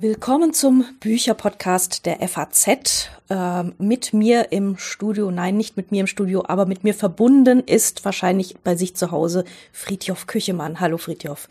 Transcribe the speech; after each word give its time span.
Willkommen 0.00 0.52
zum 0.52 0.84
Bücherpodcast 1.00 2.06
der 2.06 2.20
FAZ. 2.28 3.10
Äh, 3.28 3.64
mit 3.78 4.12
mir 4.12 4.52
im 4.52 4.76
Studio, 4.78 5.32
nein, 5.32 5.56
nicht 5.56 5.76
mit 5.76 5.90
mir 5.90 6.02
im 6.02 6.06
Studio, 6.06 6.44
aber 6.46 6.66
mit 6.66 6.84
mir 6.84 6.94
verbunden 6.94 7.64
ist 7.66 8.04
wahrscheinlich 8.04 8.54
bei 8.62 8.76
sich 8.76 8.94
zu 8.94 9.10
Hause 9.10 9.44
Friedjof 9.72 10.28
Küchemann. 10.28 10.78
Hallo 10.78 10.98
Friedjof. 10.98 11.48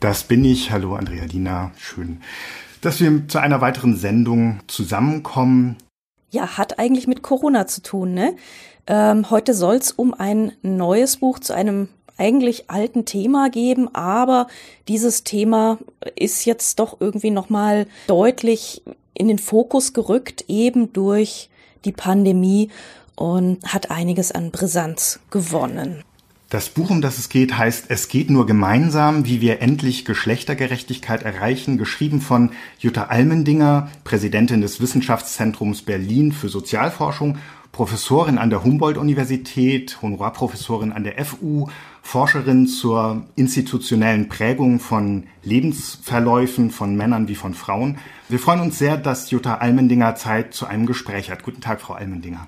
Das 0.00 0.22
bin 0.22 0.42
ich. 0.42 0.70
Hallo 0.70 0.94
Andrea 0.94 1.26
Dina. 1.26 1.72
Schön, 1.76 2.22
dass 2.80 2.98
wir 2.98 3.28
zu 3.28 3.38
einer 3.40 3.60
weiteren 3.60 3.94
Sendung 3.94 4.60
zusammenkommen. 4.68 5.76
Ja, 6.30 6.56
hat 6.56 6.78
eigentlich 6.78 7.06
mit 7.06 7.20
Corona 7.20 7.66
zu 7.66 7.82
tun, 7.82 8.14
ne? 8.14 8.34
Ähm, 8.86 9.28
heute 9.28 9.52
soll 9.52 9.76
es 9.76 9.92
um 9.92 10.14
ein 10.14 10.52
neues 10.62 11.18
Buch 11.18 11.40
zu 11.40 11.52
einem 11.52 11.88
eigentlich 12.16 12.70
alten 12.70 13.04
Thema 13.04 13.50
geben, 13.50 13.94
aber 13.94 14.46
dieses 14.88 15.24
Thema 15.24 15.78
ist 16.16 16.44
jetzt 16.44 16.78
doch 16.78 17.00
irgendwie 17.00 17.30
nochmal 17.30 17.86
deutlich 18.06 18.82
in 19.14 19.28
den 19.28 19.38
Fokus 19.38 19.92
gerückt, 19.92 20.44
eben 20.48 20.92
durch 20.92 21.48
die 21.84 21.92
Pandemie 21.92 22.70
und 23.16 23.58
hat 23.66 23.90
einiges 23.90 24.32
an 24.32 24.50
Brisanz 24.50 25.20
gewonnen. 25.30 26.04
Das 26.52 26.68
Buch, 26.68 26.90
um 26.90 27.00
das 27.00 27.16
es 27.16 27.30
geht, 27.30 27.56
heißt 27.56 27.86
Es 27.88 28.08
geht 28.08 28.28
nur 28.28 28.44
gemeinsam, 28.44 29.24
wie 29.24 29.40
wir 29.40 29.62
endlich 29.62 30.04
Geschlechtergerechtigkeit 30.04 31.22
erreichen, 31.22 31.78
geschrieben 31.78 32.20
von 32.20 32.50
Jutta 32.78 33.04
Almendinger, 33.04 33.88
Präsidentin 34.04 34.60
des 34.60 34.78
Wissenschaftszentrums 34.78 35.80
Berlin 35.80 36.30
für 36.30 36.50
Sozialforschung, 36.50 37.38
Professorin 37.72 38.36
an 38.36 38.50
der 38.50 38.64
Humboldt-Universität, 38.64 40.02
Honorarprofessorin 40.02 40.92
an 40.92 41.04
der 41.04 41.24
FU 41.24 41.68
Forscherin 42.02 42.66
zur 42.66 43.24
institutionellen 43.34 44.28
Prägung 44.28 44.78
von 44.78 45.28
Lebensverläufen 45.42 46.70
von 46.70 46.94
Männern 46.94 47.28
wie 47.28 47.34
von 47.34 47.54
Frauen. 47.54 47.96
Wir 48.28 48.38
freuen 48.38 48.60
uns 48.60 48.78
sehr, 48.78 48.98
dass 48.98 49.30
Jutta 49.30 49.54
Almendinger 49.54 50.16
Zeit 50.16 50.52
zu 50.52 50.66
einem 50.66 50.84
Gespräch 50.84 51.30
hat. 51.30 51.44
Guten 51.44 51.62
Tag, 51.62 51.80
Frau 51.80 51.94
Almendinger. 51.94 52.46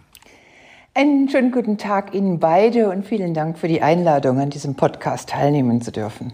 Einen 0.96 1.28
schönen 1.28 1.50
guten 1.50 1.76
Tag 1.76 2.14
Ihnen 2.14 2.38
beide 2.38 2.88
und 2.88 3.04
vielen 3.04 3.34
Dank 3.34 3.58
für 3.58 3.66
die 3.66 3.82
Einladung, 3.82 4.38
an 4.38 4.50
diesem 4.50 4.76
Podcast 4.76 5.28
teilnehmen 5.28 5.82
zu 5.82 5.90
dürfen. 5.90 6.32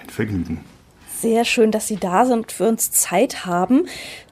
Ein 0.00 0.08
Vergnügen. 0.08 0.60
Sehr 1.16 1.44
schön, 1.44 1.72
dass 1.72 1.88
Sie 1.88 1.96
da 1.96 2.24
sind 2.24 2.36
und 2.38 2.52
für 2.52 2.68
uns 2.68 2.92
Zeit 2.92 3.46
haben. 3.46 3.86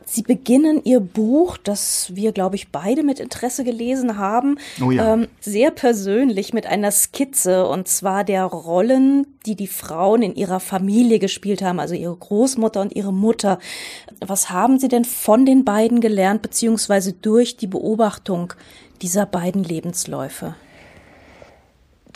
Sie 0.05 0.23
beginnen 0.23 0.81
Ihr 0.85 1.01
Buch, 1.01 1.57
das 1.57 2.15
wir, 2.15 2.31
glaube 2.31 2.55
ich, 2.55 2.71
beide 2.71 3.03
mit 3.03 3.19
Interesse 3.19 3.65
gelesen 3.65 4.17
haben, 4.17 4.59
oh 4.81 4.93
ja. 4.93 5.15
ähm, 5.15 5.27
sehr 5.41 5.73
persönlich 5.73 6.55
mit 6.55 6.67
einer 6.67 6.93
Skizze 6.93 7.67
und 7.67 7.89
zwar 7.89 8.23
der 8.23 8.45
Rollen, 8.45 9.27
die 9.45 9.57
die 9.57 9.67
Frauen 9.67 10.23
in 10.23 10.37
ihrer 10.37 10.61
Familie 10.61 11.19
gespielt 11.19 11.63
haben, 11.63 11.81
also 11.81 11.97
ihre 11.97 12.15
Großmutter 12.15 12.81
und 12.81 12.95
ihre 12.95 13.13
Mutter. 13.13 13.59
Was 14.25 14.51
haben 14.51 14.79
Sie 14.79 14.87
denn 14.87 15.05
von 15.05 15.45
den 15.45 15.65
beiden 15.65 16.01
gelernt, 16.01 16.43
beziehungsweise 16.43 17.13
durch 17.13 17.57
die 17.57 17.67
Beobachtung 17.67 18.53
dieser 19.03 19.27
beiden 19.27 19.65
Lebensläufe? 19.65 20.55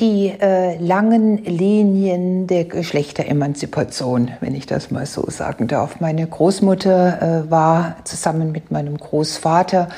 die 0.01 0.29
äh, 0.29 0.79
langen 0.79 1.45
Linien 1.45 2.47
der 2.47 2.65
Geschlechteremanzipation, 2.65 4.31
wenn 4.41 4.55
ich 4.55 4.65
das 4.65 4.91
mal 4.91 5.05
so 5.05 5.29
sagen 5.29 5.69
darf. 5.69 6.01
Meine 6.01 6.27
Großmutter 6.27 7.45
äh, 7.45 7.51
war 7.51 7.97
zusammen 8.05 8.51
mit 8.51 8.71
meinem 8.71 8.97
Großvater 8.97 9.89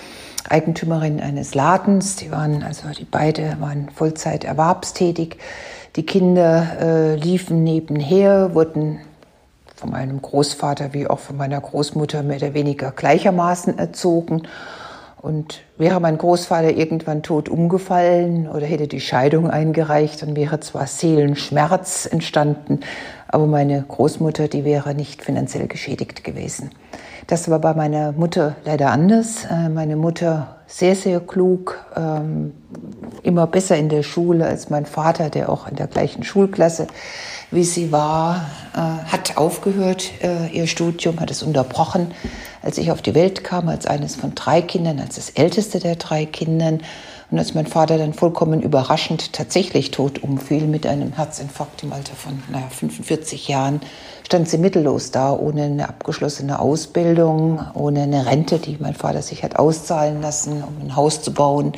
Eigentümerin 0.49 1.21
eines 1.21 1.55
Ladens. 1.55 2.17
Die 2.17 2.33
waren 2.33 2.65
also 2.65 2.89
die 2.89 3.05
beide 3.05 3.57
waren 3.61 3.91
Vollzeit 3.95 4.43
erwerbstätig. 4.43 5.37
Die 5.95 6.05
Kinder 6.05 6.67
äh, 6.81 7.15
liefen 7.15 7.63
nebenher, 7.63 8.55
wurden 8.55 8.99
von 9.77 9.91
meinem 9.91 10.21
Großvater 10.21 10.95
wie 10.95 11.07
auch 11.07 11.21
von 11.21 11.37
meiner 11.37 11.61
Großmutter 11.61 12.25
mehr 12.25 12.39
oder 12.39 12.55
weniger 12.55 12.91
gleichermaßen 12.91 13.79
erzogen. 13.79 14.49
Und 15.23 15.63
wäre 15.79 16.01
mein 16.01 16.19
Großvater 16.19 16.73
irgendwann 16.73 17.23
tot 17.23 17.49
umgefallen 17.49 18.49
oder 18.49 18.67
hätte 18.67 18.89
die 18.89 19.01
Scheidung 19.01 19.49
eingereicht, 19.49 20.21
dann 20.21 20.35
wäre 20.35 20.59
zwar 20.59 20.89
Seelenschmerz 20.89 22.09
entstanden, 22.11 22.81
aber 23.29 23.47
meine 23.47 23.85
Großmutter, 23.87 24.49
die 24.49 24.65
wäre 24.65 24.97
nicht 24.97 25.23
finanziell 25.23 25.69
geschädigt 25.69 26.25
gewesen. 26.25 26.71
Das 27.29 27.49
war 27.49 27.61
bei 27.61 27.73
meiner 27.73 28.11
Mutter 28.11 28.57
leider 28.65 28.91
anders. 28.91 29.45
Äh, 29.45 29.69
meine 29.69 29.95
Mutter 29.95 30.57
sehr, 30.67 30.97
sehr 30.97 31.21
klug, 31.21 31.79
ähm, 31.97 32.53
immer 33.23 33.47
besser 33.47 33.77
in 33.77 33.89
der 33.89 34.03
Schule 34.03 34.47
als 34.47 34.71
mein 34.71 34.87
Vater, 34.87 35.31
der 35.31 35.49
auch 35.49 35.69
in 35.69 35.77
der 35.77 35.87
gleichen 35.87 36.25
Schulklasse 36.25 36.87
wie 37.53 37.65
sie 37.65 37.93
war, 37.93 38.47
äh, 38.75 38.79
hat 38.79 39.37
aufgehört, 39.37 40.11
äh, 40.23 40.49
ihr 40.49 40.67
Studium, 40.67 41.21
hat 41.21 41.31
es 41.31 41.43
unterbrochen, 41.43 42.13
als 42.63 42.79
ich 42.79 42.91
auf 42.91 43.03
die 43.03 43.15
Welt 43.15 43.45
kam, 43.45 43.69
als 43.69 43.87
eines 43.87 44.17
von 44.17 44.35
drei 44.35 44.63
Kindern, 44.63 44.99
als 44.99 45.17
das 45.17 45.31
älteste 45.31 45.79
der 45.79 45.97
drei 45.97 46.25
Kindern. 46.25 46.81
Und 47.31 47.39
als 47.39 47.55
mein 47.55 47.67
Vater 47.67 47.99
dann 47.99 48.15
vollkommen 48.15 48.63
überraschend 48.63 49.33
tatsächlich 49.33 49.91
tot 49.91 50.23
umfiel 50.23 50.67
mit 50.67 50.87
einem 50.87 51.13
Herzinfarkt 51.13 51.83
im 51.83 51.93
Alter 51.93 52.15
von 52.15 52.43
naja, 52.51 52.67
45 52.71 53.49
Jahren, 53.49 53.81
stand 54.25 54.49
sie 54.49 54.59
mittellos 54.59 55.11
da, 55.11 55.33
ohne 55.33 55.65
eine 55.65 55.89
abgeschlossene 55.89 56.59
Ausbildung, 56.59 57.61
ohne 57.75 58.03
eine 58.03 58.27
Rente, 58.27 58.59
die 58.59 58.79
mein 58.81 58.95
Vater 58.95 59.23
sich 59.23 59.43
hat 59.45 59.57
auszahlen 59.57 60.23
lassen, 60.23 60.63
um 60.63 60.87
ein 60.87 60.97
Haus 60.97 61.23
zu 61.23 61.33
bauen. 61.33 61.73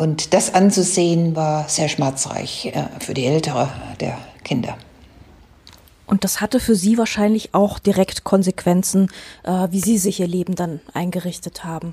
Und 0.00 0.32
das 0.32 0.54
anzusehen 0.54 1.36
war 1.36 1.68
sehr 1.68 1.90
schmerzreich 1.90 2.72
äh, 2.72 2.84
für 3.00 3.12
die 3.12 3.26
Ältere 3.26 3.68
der 4.00 4.16
Kinder. 4.44 4.78
Und 6.06 6.24
das 6.24 6.40
hatte 6.40 6.58
für 6.58 6.74
Sie 6.74 6.96
wahrscheinlich 6.96 7.52
auch 7.52 7.78
direkt 7.78 8.24
Konsequenzen, 8.24 9.10
äh, 9.42 9.68
wie 9.70 9.80
Sie 9.80 9.98
sich 9.98 10.18
Ihr 10.18 10.26
Leben 10.26 10.54
dann 10.54 10.80
eingerichtet 10.94 11.64
haben. 11.64 11.92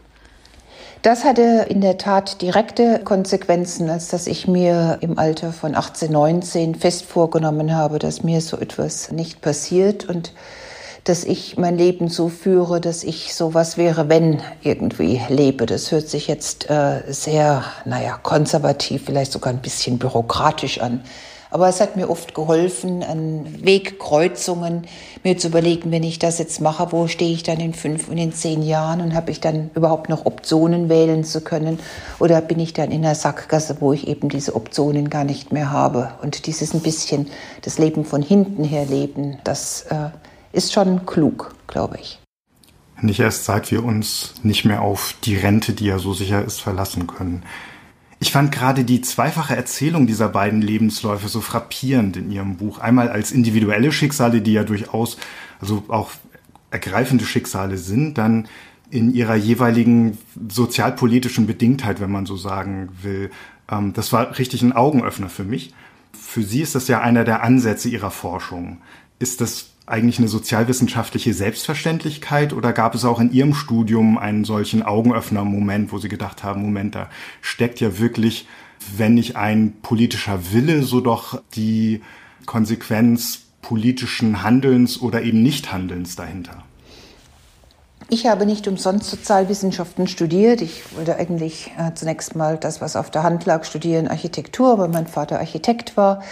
Das 1.02 1.26
hatte 1.26 1.66
in 1.68 1.82
der 1.82 1.98
Tat 1.98 2.42
direkte 2.42 3.02
Konsequenzen, 3.04 3.90
als 3.90 4.08
dass 4.08 4.26
ich 4.28 4.48
mir 4.48 5.00
im 5.02 5.20
Alter 5.20 5.52
von 5.52 5.76
18, 5.76 6.10
19 6.10 6.76
fest 6.76 7.04
vorgenommen 7.04 7.76
habe, 7.76 8.00
dass 8.00 8.24
mir 8.24 8.40
so 8.40 8.56
etwas 8.56 9.12
nicht 9.12 9.42
passiert 9.42 10.06
und 10.08 10.32
dass 11.08 11.24
ich 11.24 11.58
mein 11.58 11.78
Leben 11.78 12.10
so 12.10 12.28
führe, 12.28 12.82
dass 12.82 13.04
ich 13.04 13.34
so 13.34 13.54
was 13.54 13.78
wäre, 13.78 14.10
wenn 14.10 14.42
irgendwie 14.62 15.22
lebe. 15.30 15.66
Das 15.66 15.92
hört 15.92 16.10
sich 16.10 16.28
jetzt 16.28 16.70
äh, 16.70 17.02
sehr, 17.08 17.64
naja, 17.86 18.20
konservativ, 18.22 19.04
vielleicht 19.06 19.32
sogar 19.32 19.54
ein 19.54 19.62
bisschen 19.62 20.00
bürokratisch 20.00 20.82
an. 20.82 21.02
Aber 21.50 21.70
es 21.70 21.80
hat 21.80 21.96
mir 21.96 22.10
oft 22.10 22.36
geholfen, 22.36 23.04
an 23.04 23.46
Wegkreuzungen 23.64 24.86
mir 25.24 25.38
zu 25.38 25.48
überlegen, 25.48 25.92
wenn 25.92 26.04
ich 26.04 26.20
das 26.20 26.40
jetzt 26.40 26.60
mache, 26.60 26.92
wo 26.92 27.08
stehe 27.08 27.32
ich 27.32 27.44
dann 27.44 27.62
in 27.62 27.74
fünf 27.74 28.10
und 28.10 28.18
in 28.18 28.34
zehn 28.34 28.62
Jahren 28.62 29.00
und 29.00 29.16
habe 29.16 29.32
ich 29.32 29.40
dann 29.40 29.70
überhaupt 29.74 30.10
noch 30.10 30.26
Optionen 30.26 30.90
wählen 30.90 31.24
zu 31.24 31.40
können 31.40 31.80
oder 32.20 32.42
bin 32.42 32.60
ich 32.60 32.74
dann 32.74 32.92
in 32.92 33.06
einer 33.06 33.16
Sackgasse, 33.16 33.78
wo 33.80 33.94
ich 33.94 34.08
eben 34.08 34.28
diese 34.28 34.56
Optionen 34.56 35.10
gar 35.10 35.24
nicht 35.24 35.54
mehr 35.54 35.72
habe. 35.72 36.12
Und 36.22 36.48
dieses 36.48 36.74
ein 36.74 36.82
bisschen 36.82 37.28
das 37.62 37.78
Leben 37.78 38.04
von 38.04 38.22
hinten 38.22 38.66
her 38.66 38.86
leben, 38.86 39.38
das 39.46 39.84
äh, 39.84 40.10
ist 40.52 40.74
schon 40.74 41.06
klug, 41.06 41.56
glaube 41.68 41.98
ich. 42.00 42.20
Nicht 43.02 43.20
erst 43.20 43.46
seit 43.46 43.70
wir 43.72 43.84
uns 43.84 44.34
nicht 44.42 44.66
mehr 44.66 44.82
auf 44.82 45.16
die 45.24 45.36
Rente, 45.36 45.74
die 45.74 45.86
ja 45.86 46.00
so 46.00 46.14
sicher 46.14 46.44
ist, 46.44 46.60
verlassen 46.60 47.06
können. 47.06 47.44
Ich 48.20 48.32
fand 48.32 48.52
gerade 48.52 48.84
die 48.84 49.02
zweifache 49.02 49.56
Erzählung 49.56 50.08
dieser 50.08 50.30
beiden 50.30 50.62
Lebensläufe 50.62 51.28
so 51.28 51.42
frappierend 51.42 52.18
in 52.18 52.32
ihrem 52.32 52.58
Buch. 52.58 52.80
Einmal 52.80 53.10
als 53.10 53.32
individuelle 53.32 53.92
Schicksale, 53.92 54.42
die 54.42 54.54
ja 54.54 54.64
durchaus 54.64 55.18
also 55.60 55.84
auch 55.90 56.12
ergreifende 56.72 57.26
Schicksale 57.26 57.78
sind, 57.78 58.18
dann 58.18 58.48
in 58.90 59.14
ihrer 59.14 59.36
jeweiligen 59.36 60.18
sozialpolitischen 60.50 61.46
Bedingtheit, 61.46 62.00
wenn 62.00 62.12
man 62.12 62.26
so 62.26 62.38
sagen 62.38 62.90
will. 63.04 63.30
Ähm, 63.70 63.94
das 63.94 64.12
war 64.14 64.40
richtig 64.40 64.64
ein 64.64 64.74
Augenöffner 64.74 65.30
für 65.30 65.44
mich. 65.44 65.74
Für 66.14 66.42
Sie 66.42 66.62
ist 66.62 66.74
das 66.74 66.88
ja 66.88 67.02
einer 67.02 67.24
der 67.24 67.44
Ansätze 67.44 67.90
Ihrer 67.90 68.12
Forschung. 68.12 68.82
Ist 69.20 69.42
das 69.42 69.72
eigentlich 69.88 70.20
eine 70.20 70.28
sozialwissenschaftliche 70.28 71.34
Selbstverständlichkeit 71.34 72.52
oder 72.52 72.74
gab 72.74 72.94
es 72.94 73.06
auch 73.06 73.22
in 73.22 73.32
Ihrem 73.32 73.54
Studium 73.54 74.18
einen 74.18 74.44
solchen 74.44 74.84
Augenöffner-Moment, 74.84 75.94
wo 75.94 75.98
Sie 75.98 76.10
gedacht 76.10 76.44
haben, 76.44 76.62
Moment, 76.62 76.94
da 76.94 77.10
steckt 77.42 77.80
ja 77.80 77.98
wirklich, 77.98 78.48
wenn 78.98 79.14
nicht 79.14 79.38
ein 79.38 79.74
politischer 79.82 80.52
Wille, 80.52 80.84
so 80.84 81.00
doch 81.00 81.42
die 81.56 82.02
Konsequenz 82.46 83.44
politischen 83.62 84.44
Handelns 84.44 85.02
oder 85.02 85.22
eben 85.24 85.42
Nichthandelns 85.42 86.18
dahinter? 86.18 86.64
Ich 88.10 88.26
habe 88.28 88.46
nicht 88.46 88.68
umsonst 88.68 89.10
Sozialwissenschaften 89.10 90.08
studiert. 90.08 90.62
Ich 90.62 90.84
wollte 90.96 91.16
eigentlich 91.16 91.72
äh, 91.78 91.94
zunächst 91.94 92.36
mal 92.36 92.58
das, 92.58 92.82
was 92.82 92.98
auf 92.98 93.10
der 93.10 93.24
Hand 93.24 93.46
lag, 93.46 93.64
studieren, 93.64 94.08
Architektur, 94.10 94.78
weil 94.78 94.90
mein 94.90 95.08
Vater 95.08 95.40
Architekt 95.40 95.96
war, 95.96 96.24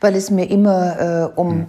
weil 0.00 0.14
es 0.14 0.30
mir 0.30 0.50
immer 0.50 1.30
äh, 1.34 1.40
um 1.40 1.50
hm 1.50 1.66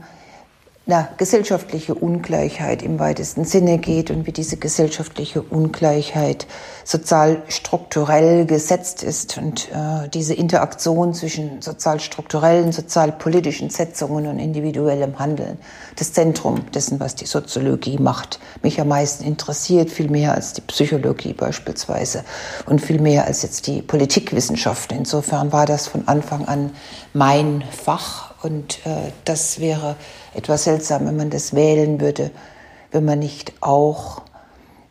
na, 0.89 1.07
gesellschaftliche 1.18 1.94
Ungleichheit 1.94 2.81
im 2.81 2.97
weitesten 2.97 3.45
Sinne 3.45 3.77
geht 3.77 4.09
und 4.09 4.25
wie 4.25 4.31
diese 4.31 4.57
gesellschaftliche 4.57 5.44
Ungleichheit 5.44 6.47
sozial 6.83 7.44
strukturell 7.47 8.47
gesetzt 8.47 9.03
ist 9.03 9.38
und 9.38 9.69
äh, 9.69 10.09
diese 10.09 10.33
Interaktion 10.33 11.13
zwischen 11.13 11.62
sozial 11.62 12.00
strukturellen, 12.00 12.71
sozialpolitischen 12.71 13.69
Setzungen 13.69 14.25
und 14.25 14.39
individuellem 14.39 15.19
Handeln, 15.19 15.59
das 15.95 16.12
Zentrum 16.13 16.71
dessen, 16.71 17.00
was 17.00 17.13
die 17.13 17.27
Soziologie 17.27 18.00
macht, 18.00 18.39
mich 18.63 18.81
am 18.81 18.88
meisten 18.88 19.24
interessiert, 19.25 19.91
viel 19.91 20.09
mehr 20.09 20.33
als 20.33 20.53
die 20.53 20.62
Psychologie 20.62 21.33
beispielsweise 21.33 22.24
und 22.65 22.81
viel 22.81 23.00
mehr 23.00 23.27
als 23.27 23.44
jetzt 23.44 23.68
die 23.68 23.83
Politikwissenschaft. 23.83 24.91
Insofern 24.91 25.51
war 25.51 25.68
das 25.68 25.86
von 25.86 26.07
Anfang 26.07 26.47
an 26.47 26.71
mein 27.13 27.63
Fach 27.69 28.28
und 28.41 28.86
äh, 28.86 29.12
das 29.25 29.59
wäre 29.59 29.95
etwas 30.33 30.63
seltsam, 30.63 31.07
wenn 31.07 31.18
man 31.18 31.30
das 31.30 31.53
wählen 31.53 32.00
würde, 32.00 32.31
wenn 32.91 33.06
man 33.06 33.19
nicht 33.19 33.53
auch, 33.62 34.21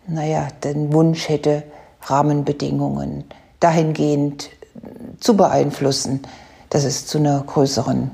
naja, 0.07 0.49
den 0.65 0.93
Wunsch 0.93 1.29
hätte, 1.29 1.63
Rahmenbedingungen 2.03 3.25
dahingehend 3.61 4.51
zu 5.21 5.37
beeinflussen, 5.37 6.23
dass 6.71 6.85
es 6.85 7.07
zu 7.07 7.19
einer 7.19 7.43
größeren 7.43 8.11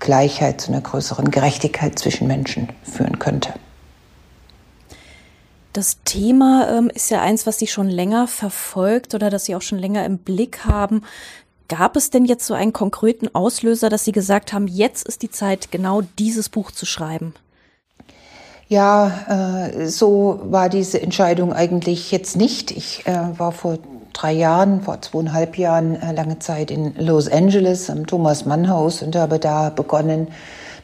Gleichheit, 0.00 0.60
zu 0.60 0.72
einer 0.72 0.80
größeren 0.80 1.30
Gerechtigkeit 1.30 1.98
zwischen 1.98 2.26
Menschen 2.26 2.68
führen 2.82 3.18
könnte. 3.18 3.52
Das 5.72 5.98
Thema 6.04 6.68
ähm, 6.70 6.90
ist 6.92 7.10
ja 7.10 7.20
eins, 7.20 7.46
was 7.46 7.58
Sie 7.58 7.66
schon 7.66 7.88
länger 7.88 8.26
verfolgt 8.26 9.14
oder 9.14 9.30
das 9.30 9.44
Sie 9.44 9.54
auch 9.54 9.62
schon 9.62 9.78
länger 9.78 10.04
im 10.06 10.18
Blick 10.18 10.64
haben. 10.64 11.02
Gab 11.68 11.96
es 11.96 12.08
denn 12.08 12.24
jetzt 12.24 12.46
so 12.46 12.54
einen 12.54 12.72
konkreten 12.72 13.28
Auslöser, 13.34 13.90
dass 13.90 14.04
Sie 14.04 14.12
gesagt 14.12 14.52
haben, 14.54 14.66
jetzt 14.66 15.06
ist 15.06 15.20
die 15.22 15.30
Zeit, 15.30 15.70
genau 15.70 16.00
dieses 16.18 16.48
Buch 16.48 16.70
zu 16.70 16.86
schreiben? 16.86 17.34
Ja, 18.68 19.68
äh, 19.70 19.86
so 19.86 20.40
war 20.44 20.68
diese 20.68 21.00
Entscheidung 21.00 21.52
eigentlich 21.52 22.10
jetzt 22.10 22.36
nicht. 22.36 22.70
Ich 22.70 23.06
äh, 23.06 23.38
war 23.38 23.52
vor 23.52 23.78
drei 24.12 24.32
Jahren, 24.32 24.82
vor 24.82 25.00
zweieinhalb 25.00 25.56
Jahren 25.56 26.00
äh, 26.00 26.12
lange 26.12 26.38
Zeit 26.38 26.70
in 26.70 26.94
Los 26.96 27.30
Angeles 27.30 27.88
am 27.88 28.06
Thomas 28.06 28.44
Mann 28.44 28.68
Haus 28.68 29.02
und 29.02 29.14
habe 29.16 29.38
da 29.38 29.70
begonnen, 29.70 30.28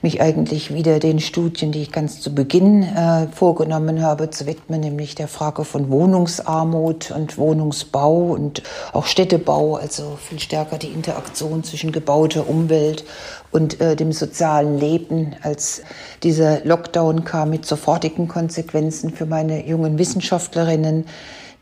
mich 0.05 0.21
eigentlich 0.21 0.73
wieder 0.73 1.01
den 1.01 1.19
Studien, 1.19 1.73
die 1.73 1.81
ich 1.81 1.91
ganz 1.91 2.21
zu 2.21 2.35
Beginn 2.35 2.83
äh, 2.83 3.27
vorgenommen 3.29 4.03
habe, 4.03 4.29
zu 4.29 4.47
widmen, 4.47 4.81
nämlich 4.81 5.15
der 5.15 5.29
Frage 5.29 5.65
von 5.65 5.89
Wohnungsarmut 5.89 7.11
und 7.11 7.39
Wohnungsbau 7.39 8.33
und 8.33 8.63
auch 8.93 9.07
Städtebau, 9.07 9.77
also 9.77 10.19
viel 10.23 10.39
stärker 10.39 10.77
die 10.77 10.89
Interaktion 10.89 11.65
zwischen 11.65 11.91
gebauter 11.91 12.47
Umwelt 12.51 13.05
und 13.51 13.81
äh, 13.81 13.97
dem 13.97 14.13
sozialen 14.13 14.79
Leben, 14.79 15.37
als 15.41 15.81
dieser 16.23 16.63
Lockdown 16.67 17.25
kam 17.25 17.49
mit 17.49 17.65
sofortigen 17.65 18.29
Konsequenzen 18.29 19.11
für 19.11 19.25
meine 19.25 19.67
jungen 19.67 19.99
Wissenschaftlerinnen 19.99 21.07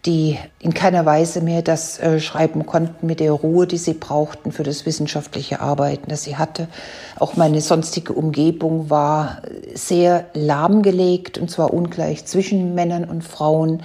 die 0.04 0.36
in 0.58 0.74
keiner 0.74 1.06
Weise 1.06 1.40
mehr 1.42 1.62
das 1.62 1.98
äh, 2.00 2.18
schreiben 2.18 2.66
konnten 2.66 3.06
mit 3.06 3.20
der 3.20 3.32
Ruhe, 3.32 3.68
die 3.68 3.76
sie 3.76 3.94
brauchten 3.94 4.50
für 4.50 4.64
das 4.64 4.84
wissenschaftliche 4.84 5.60
Arbeiten, 5.60 6.08
das 6.08 6.24
sie 6.24 6.36
hatte. 6.36 6.66
Auch 7.18 7.36
meine 7.36 7.60
sonstige 7.60 8.12
Umgebung 8.12 8.90
war 8.90 9.42
sehr 9.74 10.26
lahmgelegt 10.34 11.38
und 11.38 11.50
zwar 11.50 11.72
ungleich 11.72 12.24
zwischen 12.24 12.74
Männern 12.74 13.04
und 13.04 13.22
Frauen, 13.22 13.82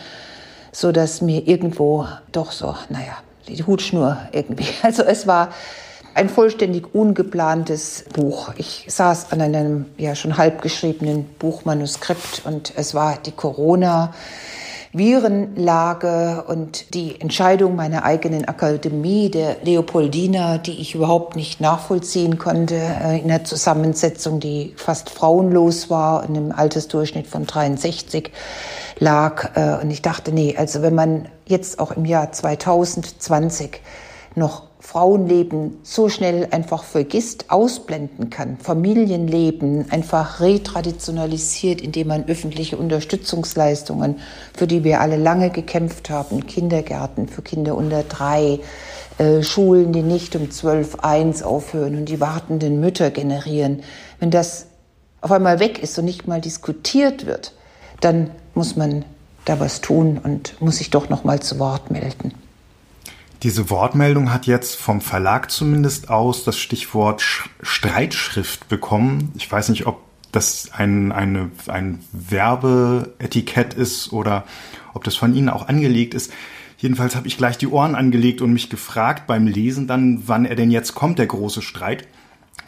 so 0.71 0.91
dass 0.91 1.21
mir 1.21 1.47
irgendwo 1.47 2.07
doch 2.31 2.51
so, 2.51 2.75
naja, 2.89 3.17
die 3.47 3.63
Hutschnur 3.63 4.17
irgendwie. 4.31 4.67
Also 4.81 5.03
es 5.03 5.27
war 5.27 5.49
ein 6.15 6.29
vollständig 6.29 6.95
ungeplantes 6.95 8.05
Buch. 8.11 8.51
Ich 8.57 8.85
saß 8.87 9.31
an 9.31 9.39
einem 9.39 9.85
ja 9.97 10.15
schon 10.15 10.35
halb 10.37 10.63
geschriebenen 10.63 11.25
Buchmanuskript 11.37 12.41
und 12.43 12.73
es 12.75 12.95
war 12.95 13.19
die 13.23 13.33
Corona 13.33 14.15
Virenlage 14.97 16.43
und 16.47 16.93
die 16.93 17.19
Entscheidung 17.19 17.75
meiner 17.75 18.03
eigenen 18.03 18.45
Akademie, 18.45 19.29
der 19.29 19.57
Leopoldina, 19.63 20.57
die 20.57 20.79
ich 20.79 20.95
überhaupt 20.95 21.35
nicht 21.35 21.61
nachvollziehen 21.61 22.37
konnte, 22.37 22.75
äh, 22.75 23.19
in 23.19 23.31
einer 23.31 23.43
Zusammensetzung, 23.43 24.39
die 24.39 24.73
fast 24.75 25.09
frauenlos 25.09 25.89
war, 25.89 26.23
in 26.27 26.35
einem 26.35 26.51
Altersdurchschnitt 26.51 27.27
von 27.27 27.45
63 27.45 28.31
lag. 28.99 29.55
Äh, 29.55 29.81
und 29.81 29.91
ich 29.91 30.01
dachte, 30.01 30.31
nee, 30.31 30.55
also 30.57 30.81
wenn 30.81 30.95
man 30.95 31.27
jetzt 31.45 31.79
auch 31.79 31.91
im 31.91 32.05
Jahr 32.05 32.31
2020 32.31 33.81
noch 34.35 34.66
Frauenleben 34.79 35.79
so 35.81 36.07
schnell 36.07 36.47
einfach 36.51 36.83
vergisst, 36.83 37.49
ausblenden 37.49 38.29
kann, 38.29 38.57
Familienleben 38.57 39.91
einfach 39.91 40.39
retraditionalisiert, 40.39 41.81
indem 41.81 42.07
man 42.09 42.27
öffentliche 42.27 42.77
Unterstützungsleistungen, 42.77 44.19
für 44.53 44.67
die 44.67 44.83
wir 44.83 45.01
alle 45.01 45.17
lange 45.17 45.49
gekämpft 45.49 46.09
haben, 46.09 46.45
Kindergärten 46.45 47.27
für 47.27 47.41
Kinder 47.41 47.75
unter 47.75 48.03
drei, 48.03 48.59
äh, 49.17 49.41
Schulen, 49.41 49.93
die 49.93 50.03
nicht 50.03 50.35
um 50.35 50.51
zwölf 50.51 50.99
eins 50.99 51.41
aufhören 51.41 51.97
und 51.97 52.05
die 52.05 52.19
wartenden 52.19 52.79
Mütter 52.79 53.09
generieren, 53.09 53.81
wenn 54.19 54.29
das 54.29 54.67
auf 55.21 55.31
einmal 55.31 55.59
weg 55.59 55.81
ist 55.81 55.97
und 55.97 56.05
nicht 56.05 56.27
mal 56.27 56.39
diskutiert 56.39 57.25
wird, 57.25 57.53
dann 57.99 58.29
muss 58.53 58.75
man 58.75 59.05
da 59.45 59.59
was 59.59 59.81
tun 59.81 60.19
und 60.23 60.61
muss 60.61 60.77
sich 60.77 60.91
doch 60.91 61.09
noch 61.09 61.23
mal 61.23 61.39
zu 61.39 61.57
Wort 61.57 61.89
melden. 61.89 62.31
Diese 63.43 63.69
Wortmeldung 63.69 64.33
hat 64.33 64.47
jetzt 64.47 64.77
vom 64.77 64.99
Verlag 64.99 65.51
zumindest 65.51 66.09
aus 66.09 66.43
das 66.43 66.57
Stichwort 66.57 67.23
Streitschrift 67.61 68.67
bekommen. 68.67 69.31
Ich 69.35 69.51
weiß 69.51 69.69
nicht, 69.69 69.85
ob 69.85 70.01
das 70.31 70.71
ein, 70.73 71.11
eine, 71.11 71.51
ein 71.67 71.99
Werbeetikett 72.11 73.75
ist 73.75 74.11
oder 74.11 74.45
ob 74.93 75.03
das 75.03 75.15
von 75.15 75.35
Ihnen 75.35 75.49
auch 75.49 75.67
angelegt 75.67 76.15
ist. 76.15 76.33
Jedenfalls 76.79 77.15
habe 77.15 77.27
ich 77.27 77.37
gleich 77.37 77.57
die 77.57 77.67
Ohren 77.67 77.95
angelegt 77.95 78.41
und 78.41 78.53
mich 78.53 78.69
gefragt 78.69 79.27
beim 79.27 79.47
Lesen 79.47 79.87
dann, 79.87 80.27
wann 80.27 80.45
er 80.45 80.55
denn 80.55 80.71
jetzt 80.71 80.95
kommt, 80.95 81.19
der 81.19 81.27
große 81.27 81.61
Streit. 81.61 82.07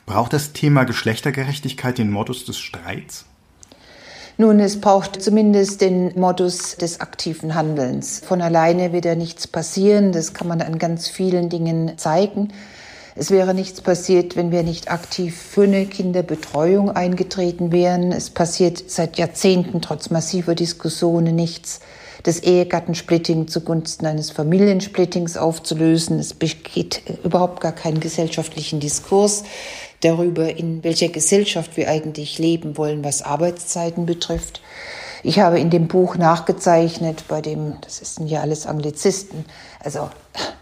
Braucht 0.05 0.33
das 0.33 0.53
Thema 0.53 0.83
Geschlechtergerechtigkeit 0.83 1.97
den 1.97 2.11
Modus 2.11 2.45
des 2.45 2.59
Streits? 2.59 3.25
Nun, 4.41 4.61
es 4.61 4.79
braucht 4.79 5.21
zumindest 5.21 5.81
den 5.81 6.17
Modus 6.17 6.77
des 6.77 7.01
aktiven 7.01 7.55
Handelns. 7.55 8.21
Von 8.23 8.41
alleine 8.41 8.93
wird 8.93 9.03
ja 9.03 9.13
nichts 9.13 9.47
passieren. 9.47 10.13
Das 10.13 10.33
kann 10.33 10.47
man 10.47 10.61
an 10.61 10.79
ganz 10.79 11.09
vielen 11.09 11.49
Dingen 11.49 11.97
zeigen. 11.97 12.53
Es 13.17 13.31
wäre 13.31 13.53
nichts 13.53 13.81
passiert, 13.81 14.37
wenn 14.37 14.49
wir 14.49 14.63
nicht 14.63 14.89
aktiv 14.89 15.35
für 15.35 15.63
eine 15.63 15.85
Kinderbetreuung 15.85 16.89
eingetreten 16.89 17.73
wären. 17.73 18.13
Es 18.13 18.29
passiert 18.29 18.81
seit 18.89 19.17
Jahrzehnten 19.17 19.81
trotz 19.81 20.09
massiver 20.09 20.55
Diskussionen 20.55 21.35
nichts 21.35 21.81
das 22.23 22.39
Ehegattensplitting 22.39 23.49
zugunsten 23.49 24.05
eines 24.05 24.31
Familiensplittings 24.31 25.35
aufzulösen. 25.35 26.17
Es 26.17 26.33
besteht 26.33 27.01
überhaupt 27.25 27.59
gar 27.59 27.73
keinen 27.73 27.99
gesellschaftlichen 27.99 28.79
Diskurs 28.79 29.43
darüber, 30.01 30.55
in 30.55 30.83
welcher 30.83 31.09
Gesellschaft 31.09 31.77
wir 31.77 31.89
eigentlich 31.89 32.37
leben 32.39 32.77
wollen, 32.77 33.03
was 33.03 33.21
Arbeitszeiten 33.21 34.05
betrifft. 34.05 34.61
Ich 35.23 35.39
habe 35.39 35.59
in 35.59 35.69
dem 35.69 35.87
Buch 35.87 36.15
nachgezeichnet, 36.15 37.25
bei 37.27 37.41
dem, 37.41 37.75
das 37.81 38.01
ist 38.01 38.19
ja 38.25 38.41
alles 38.41 38.65
Anglizisten, 38.65 39.45
also 39.83 40.09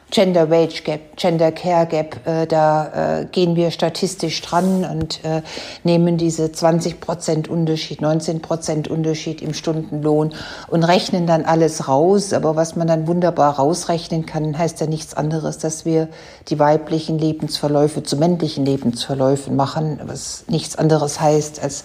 Gender 0.09 0.49
Wage 0.49 0.83
Gap, 0.83 1.17
Gender 1.17 1.51
Care 1.51 1.85
Gap, 1.85 2.25
äh, 2.25 2.47
da 2.47 3.19
äh, 3.19 3.25
gehen 3.25 3.57
wir 3.57 3.71
statistisch 3.71 4.41
dran 4.41 4.85
und 4.85 5.23
äh, 5.25 5.41
nehmen 5.83 6.17
diese 6.17 6.49
20 6.49 7.01
Prozent 7.01 7.49
Unterschied, 7.49 8.01
19 8.01 8.41
Prozent 8.41 8.87
Unterschied 8.87 9.41
im 9.41 9.53
Stundenlohn 9.53 10.33
und 10.69 10.83
rechnen 10.85 11.27
dann 11.27 11.43
alles 11.43 11.89
raus. 11.89 12.31
Aber 12.31 12.55
was 12.55 12.77
man 12.77 12.87
dann 12.87 13.05
wunderbar 13.05 13.55
rausrechnen 13.55 14.25
kann, 14.25 14.57
heißt 14.57 14.79
ja 14.79 14.87
nichts 14.87 15.13
anderes, 15.13 15.57
dass 15.57 15.83
wir 15.83 16.07
die 16.47 16.57
weiblichen 16.57 17.19
Lebensverläufe 17.19 18.01
zu 18.01 18.15
männlichen 18.15 18.65
Lebensverläufen 18.65 19.57
machen, 19.57 19.99
was 20.05 20.45
nichts 20.47 20.77
anderes 20.77 21.19
heißt, 21.19 21.61
als 21.61 21.83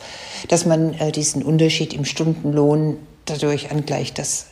dass 0.48 0.64
man 0.64 0.94
äh, 0.94 1.10
diesen 1.10 1.42
Unterschied 1.42 1.92
im 1.92 2.04
Stundenlohn 2.04 2.98
dadurch 3.24 3.72
angleicht, 3.72 4.18
dass 4.18 4.46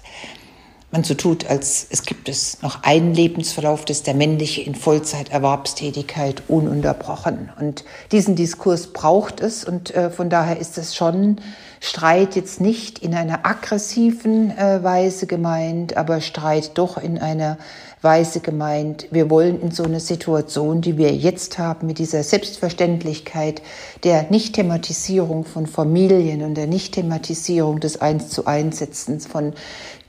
man 0.93 1.05
so 1.05 1.15
tut, 1.15 1.47
als 1.47 1.87
es 1.91 2.03
gibt 2.03 2.29
es 2.29 2.63
noch 2.63 2.83
einen 2.83 3.15
Lebensverlauf, 3.15 3.85
das 3.85 3.99
ist 3.99 4.07
der 4.07 4.15
männliche 4.15 4.63
in 4.63 4.75
Vollzeiterwerbstätigkeit 4.75 6.43
ununterbrochen. 6.49 7.51
Und 7.61 7.85
diesen 8.11 8.35
Diskurs 8.35 8.89
braucht 8.89 9.41
es 9.41 9.65
und 9.65 9.95
äh, 9.95 10.11
von 10.11 10.31
daher 10.31 10.59
ist 10.59 10.79
es 10.79 10.97
schon 10.97 11.41
Streit 11.81 12.37
jetzt 12.37 12.61
nicht 12.61 12.99
in 12.99 13.15
einer 13.15 13.47
aggressiven 13.47 14.51
äh, 14.51 14.83
Weise 14.83 15.27
gemeint, 15.27 15.97
aber 15.97 16.21
Streit 16.21 16.73
doch 16.77 16.99
in 16.99 17.19
einer 17.19 17.57
Weise 18.03 18.41
gemeint. 18.41 19.07
Wir 19.11 19.29
wollen 19.29 19.61
in 19.61 19.73
so 19.73 19.85
eine 19.85 20.01
Situation, 20.01 20.81
die 20.81 20.97
wir 20.97 21.15
jetzt 21.15 21.59
haben, 21.59 21.87
mit 21.87 21.99
dieser 21.99 22.23
Selbstverständlichkeit 22.23 23.61
der 24.05 24.31
Nicht-Thematisierung 24.31 25.45
von 25.45 25.67
Familien 25.67 26.43
und 26.43 26.55
der 26.55 26.67
Nicht-Thematisierung 26.67 27.81
des 27.81 28.01
Eins 28.01 28.31
zu 28.31 28.47
Einsetzens 28.47 29.27
von 29.27 29.53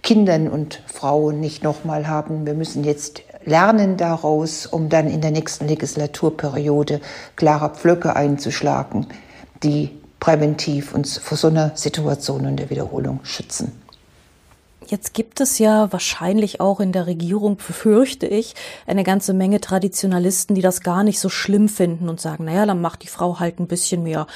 Kindern 0.04 0.48
und 0.48 0.82
Frauen 0.86 1.40
nicht 1.40 1.64
nochmal 1.64 2.08
haben. 2.08 2.46
Wir 2.46 2.54
müssen 2.54 2.84
jetzt 2.84 3.24
lernen 3.44 3.98
daraus, 3.98 4.66
um 4.66 4.88
dann 4.88 5.10
in 5.10 5.20
der 5.20 5.32
nächsten 5.32 5.68
Legislaturperiode 5.68 7.02
klare 7.36 7.72
Pflöcke 7.76 8.16
einzuschlagen, 8.16 9.08
die 9.64 9.90
präventiv 10.20 10.94
uns 10.94 11.18
vor 11.18 11.38
so 11.38 11.48
einer 11.48 11.76
Situation 11.76 12.46
und 12.46 12.58
der 12.58 12.70
Wiederholung 12.70 13.20
schützen. 13.24 13.81
Jetzt 14.92 15.14
gibt 15.14 15.40
es 15.40 15.58
ja 15.58 15.90
wahrscheinlich 15.94 16.60
auch 16.60 16.82
in 16.82 16.92
der 16.92 17.08
Regierung, 17.08 17.56
befürchte 17.56 18.28
ich, 18.28 18.56
eine 18.86 19.06
ganze 19.06 19.34
Menge 19.34 19.62
Traditionalisten, 19.62 20.54
die 20.54 20.62
das 20.62 20.82
gar 20.82 21.06
nicht 21.06 21.22
so 21.22 21.30
schlimm 21.30 21.70
finden 21.70 22.10
und 22.10 22.20
sagen, 22.20 22.44
naja, 22.44 22.66
dann 22.66 22.82
macht 22.82 23.04
die 23.04 23.08
Frau 23.08 23.40
halt 23.40 23.62
ein 23.62 23.68
bisschen 23.68 24.04
mehr 24.04 24.28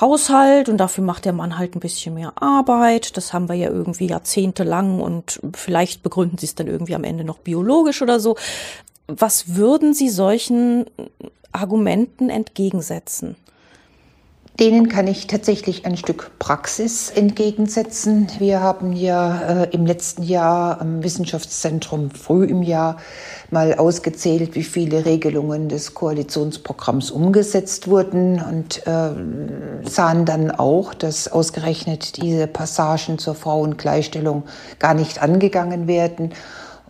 Haushalt 0.00 0.68
und 0.68 0.78
dafür 0.78 1.04
macht 1.04 1.26
der 1.26 1.32
Mann 1.32 1.58
halt 1.58 1.76
ein 1.76 1.80
bisschen 1.80 2.14
mehr 2.14 2.32
Arbeit. 2.34 3.16
Das 3.16 3.32
haben 3.32 3.48
wir 3.48 3.54
ja 3.54 3.70
irgendwie 3.70 4.08
jahrzehntelang 4.08 5.00
und 5.00 5.38
vielleicht 5.54 6.02
begründen 6.02 6.38
sie 6.38 6.46
es 6.46 6.56
dann 6.56 6.66
irgendwie 6.66 6.96
am 6.96 7.04
Ende 7.04 7.22
noch 7.22 7.38
biologisch 7.38 8.02
oder 8.02 8.18
so. 8.18 8.36
Was 9.06 9.54
würden 9.54 9.94
Sie 9.94 10.08
solchen 10.08 10.86
Argumenten 11.52 12.30
entgegensetzen? 12.30 13.36
Denen 14.60 14.88
kann 14.88 15.08
ich 15.08 15.26
tatsächlich 15.26 15.84
ein 15.84 15.96
Stück 15.96 16.30
Praxis 16.38 17.10
entgegensetzen. 17.10 18.28
Wir 18.38 18.60
haben 18.60 18.92
ja 18.92 19.64
äh, 19.64 19.70
im 19.72 19.84
letzten 19.84 20.22
Jahr 20.22 20.80
am 20.80 21.02
Wissenschaftszentrum 21.02 22.12
früh 22.12 22.44
im 22.44 22.62
Jahr 22.62 22.98
mal 23.50 23.74
ausgezählt, 23.74 24.54
wie 24.54 24.62
viele 24.62 25.04
Regelungen 25.06 25.68
des 25.68 25.94
Koalitionsprogramms 25.94 27.10
umgesetzt 27.10 27.88
wurden 27.88 28.40
und 28.40 28.86
äh, 28.86 29.88
sahen 29.88 30.24
dann 30.24 30.52
auch, 30.52 30.94
dass 30.94 31.26
ausgerechnet 31.26 32.22
diese 32.22 32.46
Passagen 32.46 33.18
zur 33.18 33.34
Frauengleichstellung 33.34 34.44
gar 34.78 34.94
nicht 34.94 35.20
angegangen 35.20 35.88
werden. 35.88 36.32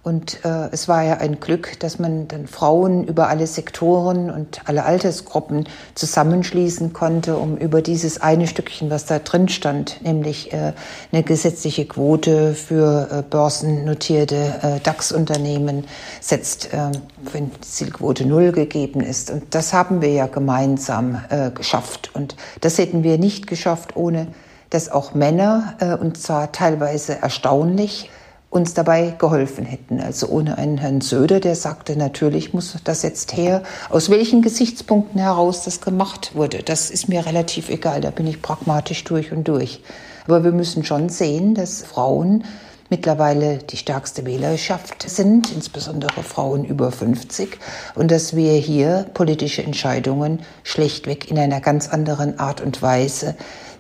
Und 0.04 0.44
äh, 0.44 0.68
es 0.70 0.86
war 0.86 1.02
ja 1.02 1.14
ein 1.14 1.40
Glück, 1.40 1.80
dass 1.80 1.98
man 1.98 2.28
dann 2.28 2.46
Frauen 2.46 3.04
über 3.04 3.28
alle 3.28 3.46
Sektoren 3.46 4.30
und 4.30 4.60
alle 4.66 4.84
Altersgruppen 4.84 5.66
zusammenschließen 5.94 6.92
konnte, 6.92 7.36
um 7.38 7.56
über 7.56 7.80
dieses 7.80 8.20
eine 8.20 8.46
Stückchen, 8.46 8.90
was 8.90 9.06
da 9.06 9.18
drin 9.18 9.48
stand, 9.48 10.02
nämlich 10.02 10.52
äh, 10.52 10.74
eine 11.10 11.22
gesetzliche 11.22 11.86
Quote 11.86 12.54
für 12.54 13.08
äh, 13.10 13.22
börsennotierte 13.22 14.36
äh, 14.60 14.80
DAX-Unternehmen 14.80 15.86
setzt, 16.20 16.74
äh, 16.74 16.92
wenn 17.32 17.50
Zielquote 17.62 18.26
null 18.26 18.52
gegeben 18.52 19.00
ist. 19.00 19.30
Und 19.30 19.54
das 19.54 19.72
haben 19.72 20.02
wir 20.02 20.10
ja 20.10 20.26
gemeinsam 20.26 21.18
äh, 21.30 21.50
geschafft. 21.50 22.10
Und 22.12 22.36
das 22.60 22.76
hätten 22.76 23.04
wir 23.04 23.16
nicht 23.16 23.46
geschafft, 23.46 23.96
ohne 23.96 24.26
dass 24.68 24.90
auch 24.90 25.14
Männer, 25.14 25.76
äh, 25.80 25.94
und 25.94 26.18
zwar 26.18 26.52
teilweise 26.52 27.22
erstaunlich, 27.22 28.10
uns 28.54 28.72
dabei 28.72 29.16
geholfen 29.18 29.64
hätten. 29.64 30.00
Also 30.00 30.28
ohne 30.28 30.56
einen 30.58 30.78
Herrn 30.78 31.00
Söder, 31.00 31.40
der 31.40 31.56
sagte, 31.56 31.96
natürlich 31.96 32.54
muss 32.54 32.76
das 32.84 33.02
jetzt 33.02 33.36
her. 33.36 33.64
Aus 33.90 34.10
welchen 34.10 34.42
Gesichtspunkten 34.42 35.20
heraus 35.20 35.64
das 35.64 35.80
gemacht 35.80 36.36
wurde, 36.36 36.62
das 36.62 36.88
ist 36.90 37.08
mir 37.08 37.26
relativ 37.26 37.68
egal. 37.68 38.00
Da 38.00 38.10
bin 38.10 38.28
ich 38.28 38.42
pragmatisch 38.42 39.02
durch 39.02 39.32
und 39.32 39.48
durch. 39.48 39.82
Aber 40.26 40.44
wir 40.44 40.52
müssen 40.52 40.84
schon 40.84 41.08
sehen, 41.08 41.54
dass 41.54 41.82
Frauen 41.82 42.44
mittlerweile 42.90 43.58
die 43.58 43.76
stärkste 43.76 44.24
Wählerschaft 44.24 45.02
sind, 45.10 45.50
insbesondere 45.50 46.22
Frauen 46.22 46.64
über 46.64 46.92
50, 46.92 47.58
und 47.96 48.12
dass 48.12 48.36
wir 48.36 48.52
hier 48.52 49.06
politische 49.14 49.64
Entscheidungen 49.64 50.42
schlechtweg 50.62 51.28
in 51.28 51.40
einer 51.40 51.60
ganz 51.60 51.88
anderen 51.88 52.38
Art 52.38 52.60
und 52.60 52.82
Weise 52.82 53.34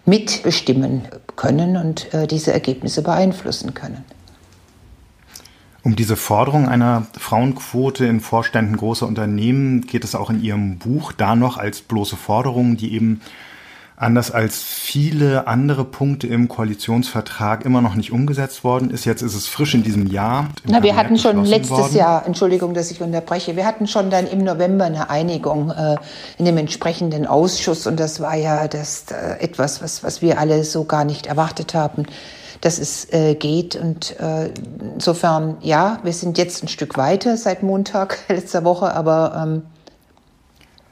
mitbestimmen 0.04 1.02
können 1.36 1.76
und 1.76 2.12
äh, 2.12 2.26
diese 2.26 2.52
Ergebnisse 2.52 3.02
beeinflussen 3.02 3.72
können. 3.72 4.04
Um 5.84 5.96
diese 5.96 6.16
Forderung 6.16 6.66
einer 6.66 7.06
Frauenquote 7.18 8.06
in 8.06 8.20
Vorständen 8.20 8.74
großer 8.78 9.06
Unternehmen 9.06 9.82
geht 9.82 10.02
es 10.02 10.14
auch 10.14 10.30
in 10.30 10.42
Ihrem 10.42 10.78
Buch 10.78 11.12
da 11.12 11.36
noch 11.36 11.58
als 11.58 11.82
bloße 11.82 12.16
Forderung, 12.16 12.78
die 12.78 12.94
eben 12.94 13.20
anders 13.94 14.30
als 14.30 14.62
viele 14.62 15.46
andere 15.46 15.84
Punkte 15.84 16.26
im 16.26 16.48
Koalitionsvertrag 16.48 17.66
immer 17.66 17.82
noch 17.82 17.96
nicht 17.96 18.12
umgesetzt 18.12 18.64
worden 18.64 18.90
ist. 18.90 19.04
Jetzt 19.04 19.20
ist 19.20 19.34
es 19.34 19.46
frisch 19.46 19.74
in 19.74 19.82
diesem 19.82 20.06
Jahr. 20.06 20.48
Na, 20.64 20.82
wir 20.82 20.96
hatten 20.96 21.18
schon 21.18 21.44
letztes 21.44 21.70
worden. 21.70 21.96
Jahr, 21.96 22.26
Entschuldigung, 22.26 22.72
dass 22.72 22.90
ich 22.90 23.02
unterbreche, 23.02 23.54
wir 23.54 23.66
hatten 23.66 23.86
schon 23.86 24.08
dann 24.08 24.26
im 24.26 24.42
November 24.42 24.86
eine 24.86 25.10
Einigung 25.10 25.70
äh, 25.70 25.96
in 26.38 26.46
dem 26.46 26.56
entsprechenden 26.56 27.26
Ausschuss 27.26 27.86
und 27.86 28.00
das 28.00 28.20
war 28.20 28.34
ja 28.34 28.68
das 28.68 29.04
äh, 29.10 29.38
etwas, 29.38 29.82
was, 29.82 30.02
was 30.02 30.22
wir 30.22 30.40
alle 30.40 30.64
so 30.64 30.84
gar 30.84 31.04
nicht 31.04 31.26
erwartet 31.26 31.74
haben 31.74 32.06
dass 32.64 32.78
es 32.78 33.12
äh, 33.12 33.34
geht. 33.34 33.76
Und 33.76 34.18
äh, 34.18 34.50
insofern, 34.94 35.58
ja, 35.60 35.98
wir 36.02 36.14
sind 36.14 36.38
jetzt 36.38 36.62
ein 36.64 36.68
Stück 36.68 36.96
weiter 36.96 37.36
seit 37.36 37.62
Montag 37.62 38.18
letzter 38.28 38.64
Woche, 38.64 38.94
aber 38.94 39.42
ähm, 39.42 39.62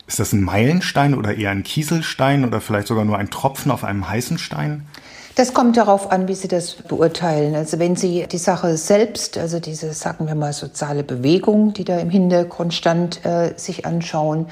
ist 0.06 0.18
das 0.18 0.34
ein 0.34 0.42
Meilenstein 0.42 1.14
oder 1.14 1.34
eher 1.34 1.50
ein 1.50 1.62
Kieselstein 1.62 2.44
oder 2.44 2.60
vielleicht 2.60 2.88
sogar 2.88 3.06
nur 3.06 3.16
ein 3.16 3.30
Tropfen 3.30 3.70
auf 3.70 3.84
einem 3.84 4.06
heißen 4.06 4.36
Stein? 4.36 4.86
Das 5.34 5.54
kommt 5.54 5.78
darauf 5.78 6.12
an, 6.12 6.28
wie 6.28 6.34
Sie 6.34 6.48
das 6.48 6.74
beurteilen. 6.74 7.54
Also 7.54 7.78
wenn 7.78 7.96
Sie 7.96 8.26
die 8.30 8.38
Sache 8.38 8.76
selbst, 8.76 9.38
also 9.38 9.60
diese, 9.60 9.94
sagen 9.94 10.26
wir 10.26 10.34
mal, 10.34 10.52
soziale 10.52 11.04
Bewegung, 11.04 11.72
die 11.72 11.84
da 11.84 11.98
im 11.98 12.10
Hintergrund 12.10 12.74
stand, 12.74 13.24
äh, 13.24 13.54
sich 13.56 13.86
anschauen, 13.86 14.48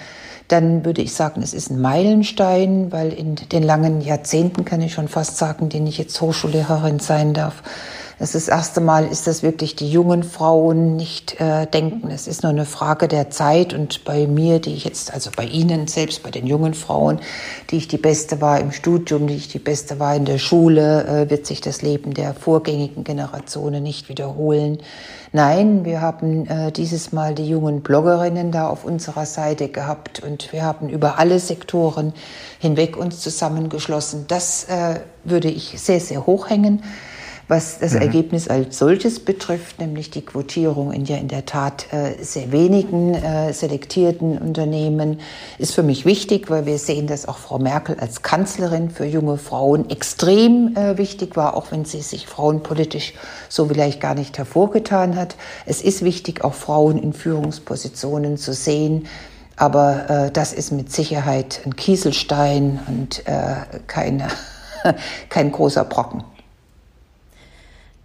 dann 0.49 0.85
würde 0.85 1.03
ich 1.03 1.13
sagen, 1.13 1.43
es 1.43 1.53
ist 1.53 1.71
ein 1.71 1.81
Meilenstein, 1.81 2.91
weil 2.91 3.13
in 3.13 3.37
den 3.37 3.63
langen 3.63 4.01
Jahrzehnten, 4.01 4.65
kann 4.65 4.81
ich 4.81 4.95
schon 4.95 5.09
fast 5.09 5.37
sagen, 5.37 5.69
denen 5.69 5.87
ich 5.87 5.99
jetzt 5.99 6.21
Hochschullehrerin 6.21 6.99
sein 6.99 7.35
darf, 7.35 7.63
das 8.21 8.35
ist 8.35 8.49
das 8.49 8.55
erste 8.55 8.83
Mal 8.83 9.07
ist 9.07 9.27
das 9.27 9.43
wirklich 9.43 9.77
die 9.77 9.91
jungen 9.91 10.25
Frauen 10.25 10.95
nicht 10.95 11.41
äh, 11.41 11.67
denken. 11.67 12.11
Es 12.11 12.27
ist 12.27 12.43
nur 12.43 12.53
eine 12.53 12.67
Frage 12.67 13.09
der 13.09 13.31
Zeit. 13.31 13.73
Und 13.73 14.05
bei 14.05 14.27
mir, 14.27 14.61
die 14.61 14.75
ich 14.75 14.85
jetzt, 14.85 15.15
also 15.15 15.31
bei 15.35 15.47
Ihnen 15.47 15.87
selbst, 15.87 16.23
bei 16.23 16.31
den 16.31 16.47
jungen 16.47 16.75
Frauen, 16.75 17.19
die 17.71 17.79
ich 17.79 17.89
die 17.89 17.97
Beste 17.97 18.43
war 18.43 18.61
im 18.61 18.73
Studium, 18.73 19.27
die 19.27 19.37
ich 19.37 19.49
die 19.49 19.59
Beste 19.59 19.99
war 20.01 20.15
in 20.15 20.27
der 20.27 20.37
Schule, 20.37 21.07
äh, 21.07 21.31
wird 21.31 21.47
sich 21.47 21.63
das 21.63 21.81
Leben 21.81 22.13
der 22.13 22.35
vorgängigen 22.35 23.05
Generationen 23.05 23.83
nicht 23.83 24.11
wiederholen. 24.11 24.81
Nein, 25.33 25.87
wir 25.87 26.03
haben 26.03 26.47
äh, 26.47 26.73
dieses 26.73 27.13
Mal 27.13 27.35
die 27.35 27.49
jungen 27.49 27.81
Bloggerinnen 27.81 28.53
da 28.53 28.69
auf 28.69 28.85
unserer 28.85 29.25
Seite 29.25 29.69
gehabt 29.69 30.23
und 30.23 30.53
wir 30.53 30.63
haben 30.63 30.91
über 30.91 31.19
alle 31.19 31.39
Sektoren 31.39 32.13
hinweg 32.59 32.99
uns 32.99 33.21
zusammengeschlossen. 33.21 34.27
Das 34.29 34.65
äh, 34.65 35.01
würde 35.25 35.49
ich 35.49 35.81
sehr, 35.81 36.01
sehr 36.01 36.27
hoch 36.27 36.51
hängen. 36.51 36.83
Was 37.51 37.81
das 37.81 37.95
mhm. 37.95 38.03
Ergebnis 38.03 38.47
als 38.47 38.79
solches 38.79 39.19
betrifft, 39.19 39.81
nämlich 39.81 40.09
die 40.09 40.25
Quotierung 40.25 40.93
in 40.93 41.05
ja 41.05 41.17
in 41.17 41.27
der 41.27 41.47
Tat 41.47 41.93
äh, 41.93 42.13
sehr 42.23 42.53
wenigen 42.53 43.13
äh, 43.13 43.53
selektierten 43.53 44.39
Unternehmen, 44.39 45.19
ist 45.59 45.75
für 45.75 45.83
mich 45.83 46.05
wichtig, 46.05 46.49
weil 46.49 46.65
wir 46.65 46.79
sehen, 46.79 47.09
dass 47.09 47.27
auch 47.27 47.39
Frau 47.39 47.59
Merkel 47.59 47.97
als 47.99 48.23
Kanzlerin 48.23 48.89
für 48.89 49.05
junge 49.05 49.37
Frauen 49.37 49.91
extrem 49.91 50.77
äh, 50.77 50.97
wichtig 50.97 51.35
war, 51.35 51.57
auch 51.57 51.73
wenn 51.73 51.85
sie 51.85 52.03
sich 52.03 52.29
frauenpolitisch 52.29 53.15
so 53.49 53.67
vielleicht 53.67 54.01
gar 54.01 54.15
nicht 54.15 54.39
hervorgetan 54.39 55.17
hat. 55.17 55.35
Es 55.67 55.83
ist 55.83 56.05
wichtig, 56.05 56.45
auch 56.45 56.55
Frauen 56.55 57.03
in 57.03 57.13
Führungspositionen 57.13 58.37
zu 58.37 58.55
sehen. 58.55 59.09
Aber 59.57 60.09
äh, 60.09 60.31
das 60.31 60.53
ist 60.53 60.71
mit 60.71 60.93
Sicherheit 60.93 61.63
ein 61.67 61.75
Kieselstein 61.75 62.79
und 62.87 63.27
äh, 63.27 63.81
keine, 63.89 64.29
kein 65.29 65.51
großer 65.51 65.85
Brocken. 65.85 66.23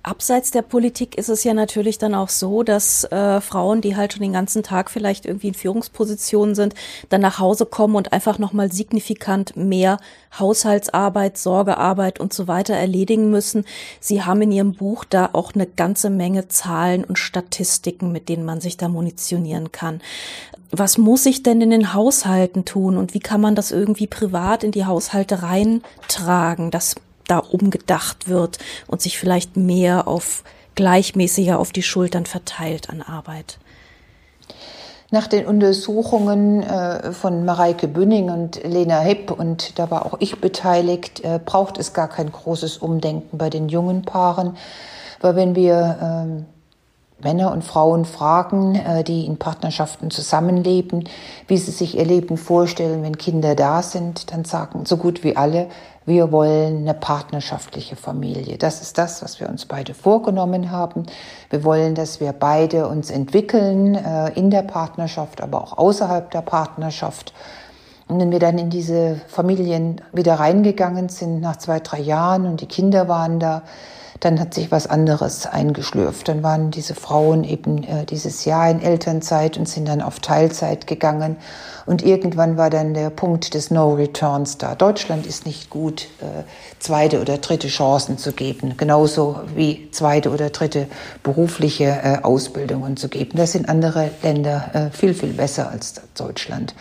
Abseits 0.05 0.51
der 0.51 0.62
Politik 0.62 1.17
ist 1.17 1.29
es 1.29 1.43
ja 1.43 1.55
natürlich 1.55 1.97
dann 1.97 2.13
auch 2.13 2.29
so, 2.29 2.62
dass 2.62 3.05
äh, 3.05 3.41
Frauen, 3.41 3.81
die 3.81 3.95
halt 3.95 4.13
schon 4.13 4.21
den 4.21 4.33
ganzen 4.33 4.62
Tag 4.62 4.91
vielleicht 4.91 5.25
irgendwie 5.25 5.47
in 5.47 5.55
Führungspositionen 5.55 6.53
sind, 6.53 6.75
dann 7.09 7.21
nach 7.21 7.39
Hause 7.39 7.65
kommen 7.65 7.95
und 7.95 8.13
einfach 8.13 8.38
nochmal 8.38 8.71
signifikant 8.71 9.57
mehr 9.57 9.97
Haushaltsarbeit, 10.38 11.39
Sorgearbeit 11.39 12.19
und 12.19 12.33
so 12.33 12.47
weiter 12.47 12.75
erledigen 12.75 13.31
müssen. 13.31 13.65
Sie 14.00 14.21
haben 14.21 14.43
in 14.43 14.51
Ihrem 14.51 14.74
Buch 14.74 15.05
da 15.05 15.31
auch 15.33 15.55
eine 15.55 15.65
ganze 15.65 16.12
Menge 16.12 16.50
Zahlen 16.50 17.03
und 17.03 17.17
Statistiken, 17.17 18.12
mit 18.12 18.29
denen 18.29 18.45
man 18.45 18.62
sich 18.62 18.77
da 18.77 18.88
munitionieren 18.88 19.71
kann. 19.71 20.01
Was 20.69 21.00
muss 21.00 21.25
ich 21.25 21.41
denn 21.41 21.62
in 21.62 21.71
den 21.71 21.95
Haushalten 21.95 22.63
tun 22.63 22.97
und 22.97 23.15
wie 23.15 23.19
kann 23.19 23.41
man 23.41 23.55
das 23.55 23.71
irgendwie 23.71 24.07
privat 24.07 24.63
in 24.63 24.71
die 24.71 24.85
Haushalte 24.85 25.41
reintragen, 25.41 26.69
dass 26.69 26.95
da 27.27 27.39
umgedacht 27.39 28.27
wird 28.27 28.60
und 28.88 29.01
sich 29.01 29.17
vielleicht 29.17 29.58
mehr 29.58 30.08
auf 30.08 30.44
gleichmäßiger 30.75 31.60
auf 31.60 31.72
die 31.72 31.84
Schultern 31.84 32.25
verteilt 32.25 32.89
an 32.89 33.01
Arbeit. 33.01 33.58
Nach 35.12 35.27
den 35.27 35.46
Untersuchungen 35.46 36.63
äh, 36.63 37.13
von 37.13 37.46
Mareike 37.46 37.88
Bünning 37.88 38.29
und 38.29 38.62
Lena 38.63 39.00
Hipp, 39.00 39.32
und 39.32 39.77
da 39.77 39.89
war 39.91 40.05
auch 40.05 40.17
ich 40.20 40.41
beteiligt, 40.41 41.24
äh, 41.24 41.39
braucht 41.44 41.77
es 41.77 41.94
gar 41.94 42.10
kein 42.10 42.32
großes 42.32 42.77
Umdenken 42.77 43.38
bei 43.38 43.50
den 43.50 43.70
jungen 43.70 44.01
Paaren. 44.01 44.58
Weil 45.22 45.36
wenn 45.36 45.55
wir 45.55 45.98
ähm, 46.01 46.46
Männer 47.22 47.51
und 47.51 47.63
Frauen 47.63 48.05
fragen, 48.05 48.75
äh, 48.75 49.03
die 49.03 49.25
in 49.25 49.38
Partnerschaften 49.38 50.12
zusammenleben, 50.12 51.08
wie 51.48 51.58
sie 51.58 51.72
sich 51.72 51.98
ihr 51.98 52.05
Leben 52.05 52.38
vorstellen, 52.38 53.03
wenn 53.03 53.17
Kinder 53.17 53.55
da 53.55 53.84
sind, 53.84 54.32
dann 54.32 54.44
sagen 54.44 54.86
so 54.86 54.98
gut 54.98 55.24
wie 55.24 55.38
alle, 55.38 55.67
wir 56.05 56.31
wollen 56.31 56.79
eine 56.79 56.93
partnerschaftliche 56.93 57.95
Familie. 57.95 58.57
Das 58.57 58.81
ist 58.81 58.97
das, 58.97 59.24
was 59.24 59.39
wir 59.39 59.50
uns 59.50 59.65
beide 59.65 59.93
vorgenommen 59.93 60.69
haben. 60.69 61.05
Wir 61.50 61.63
wollen, 61.63 61.95
dass 61.95 62.19
wir 62.19 62.31
beide 62.31 62.88
uns 62.88 63.09
entwickeln 63.09 63.95
äh, 63.95 64.29
in 64.33 64.51
der 64.51 64.62
Partnerschaft, 64.62 65.41
aber 65.41 65.63
auch 65.63 65.77
außerhalb 65.77 66.29
der 66.29 66.41
Partnerschaft. 66.41 67.33
Und 68.07 68.19
wenn 68.19 68.31
wir 68.31 68.39
dann 68.39 68.59
in 68.59 68.69
diese 68.69 69.19
Familien 69.27 70.00
wieder 70.13 70.35
reingegangen 70.35 71.09
sind 71.09 71.41
nach 71.41 71.55
zwei, 71.55 71.79
drei 71.79 72.00
Jahren 72.00 72.45
und 72.45 72.62
die 72.62 72.67
Kinder 72.67 73.07
waren 73.07 73.39
da, 73.39 73.63
dann 74.19 74.39
hat 74.39 74.53
sich 74.53 74.72
was 74.72 74.88
anderes 74.88 75.45
eingeschlürft. 75.45 76.27
Dann 76.27 76.41
waren 76.41 76.72
diese 76.72 76.95
Frauen 76.95 77.43
eben 77.43 77.84
äh, 77.84 78.05
dieses 78.05 78.45
Jahr 78.45 78.69
in 78.69 78.81
Elternzeit 78.81 79.57
und 79.57 79.67
sind 79.67 79.88
dann 79.88 80.01
auf 80.01 80.19
Teilzeit 80.19 80.88
gegangen. 80.88 81.38
Und 81.86 82.03
irgendwann 82.03 82.57
war 82.57 82.69
dann 82.69 82.93
der 82.93 83.10
Punkt 83.10 83.53
des 83.53 83.69
No 83.72 83.93
Returns 83.93 84.57
da. 84.57 84.74
Deutschland 84.75 85.27
ist 85.27 85.45
nicht 85.45 85.69
gut, 85.69 86.07
äh, 86.22 86.43
zweite 86.79 87.22
oder 87.22 87.38
dritte 87.38 87.67
Chancen 87.67 88.17
zu 88.17 88.31
geben, 88.31 88.75
genauso 88.77 89.41
wie 89.53 89.91
zweite 89.91 90.31
oder 90.31 90.50
dritte 90.50 90.88
berufliche 91.22 91.86
äh, 91.86 92.17
Ausbildungen 92.24 92.98
zu 92.98 93.10
geben. 93.10 93.38
Das 93.38 93.51
sind 93.51 93.69
andere 93.69 94.10
Länder 94.24 94.72
äh, 94.74 94.98
viel, 94.98 95.13
viel 95.13 95.34
besser 95.34 95.69
als 95.69 95.93
Deutschland. 96.17 96.74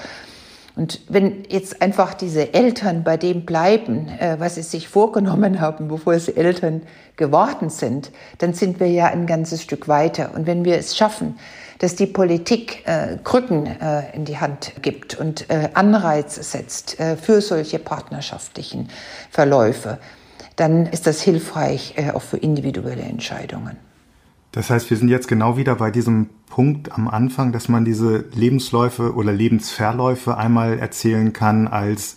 Und 0.76 1.00
wenn 1.08 1.44
jetzt 1.48 1.82
einfach 1.82 2.14
diese 2.14 2.52
Eltern 2.52 3.04
bei 3.04 3.16
dem 3.16 3.44
bleiben, 3.46 4.08
äh, 4.08 4.36
was 4.38 4.56
sie 4.56 4.62
sich 4.62 4.88
vorgenommen 4.88 5.60
haben, 5.60 5.86
bevor 5.86 6.18
sie 6.18 6.36
Eltern 6.36 6.82
geworden 7.16 7.70
sind, 7.70 8.10
dann 8.38 8.54
sind 8.54 8.80
wir 8.80 8.88
ja 8.88 9.06
ein 9.06 9.26
ganzes 9.26 9.62
Stück 9.62 9.86
weiter. 9.86 10.32
Und 10.34 10.48
wenn 10.48 10.64
wir 10.64 10.76
es 10.76 10.96
schaffen, 10.96 11.38
dass 11.78 11.94
die 11.94 12.06
Politik 12.06 12.82
äh, 12.86 13.18
Krücken 13.22 13.66
äh, 13.66 14.14
in 14.14 14.24
die 14.24 14.38
Hand 14.38 14.72
gibt 14.82 15.14
und 15.16 15.48
äh, 15.48 15.68
Anreize 15.74 16.42
setzt 16.42 16.98
äh, 16.98 17.16
für 17.16 17.40
solche 17.40 17.78
partnerschaftlichen 17.78 18.88
Verläufe, 19.30 19.98
dann 20.56 20.86
ist 20.86 21.06
das 21.06 21.20
hilfreich 21.20 21.94
äh, 21.96 22.10
auch 22.10 22.22
für 22.22 22.36
individuelle 22.36 23.02
Entscheidungen. 23.02 23.76
Das 24.54 24.70
heißt, 24.70 24.88
wir 24.88 24.96
sind 24.96 25.08
jetzt 25.08 25.26
genau 25.26 25.56
wieder 25.56 25.74
bei 25.74 25.90
diesem 25.90 26.28
Punkt 26.46 26.92
am 26.92 27.08
Anfang, 27.08 27.50
dass 27.50 27.68
man 27.68 27.84
diese 27.84 28.26
Lebensläufe 28.36 29.14
oder 29.14 29.32
Lebensverläufe 29.32 30.38
einmal 30.38 30.78
erzählen 30.78 31.32
kann 31.32 31.66
als 31.66 32.14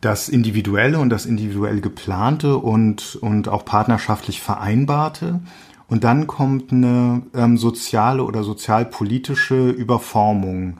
das 0.00 0.30
Individuelle 0.30 0.98
und 0.98 1.10
das 1.10 1.26
individuell 1.26 1.82
geplante 1.82 2.56
und, 2.56 3.16
und 3.16 3.48
auch 3.48 3.66
partnerschaftlich 3.66 4.40
vereinbarte. 4.40 5.40
Und 5.88 6.04
dann 6.04 6.26
kommt 6.26 6.72
eine 6.72 7.20
ähm, 7.34 7.58
soziale 7.58 8.24
oder 8.24 8.44
sozialpolitische 8.44 9.68
Überformung, 9.68 10.78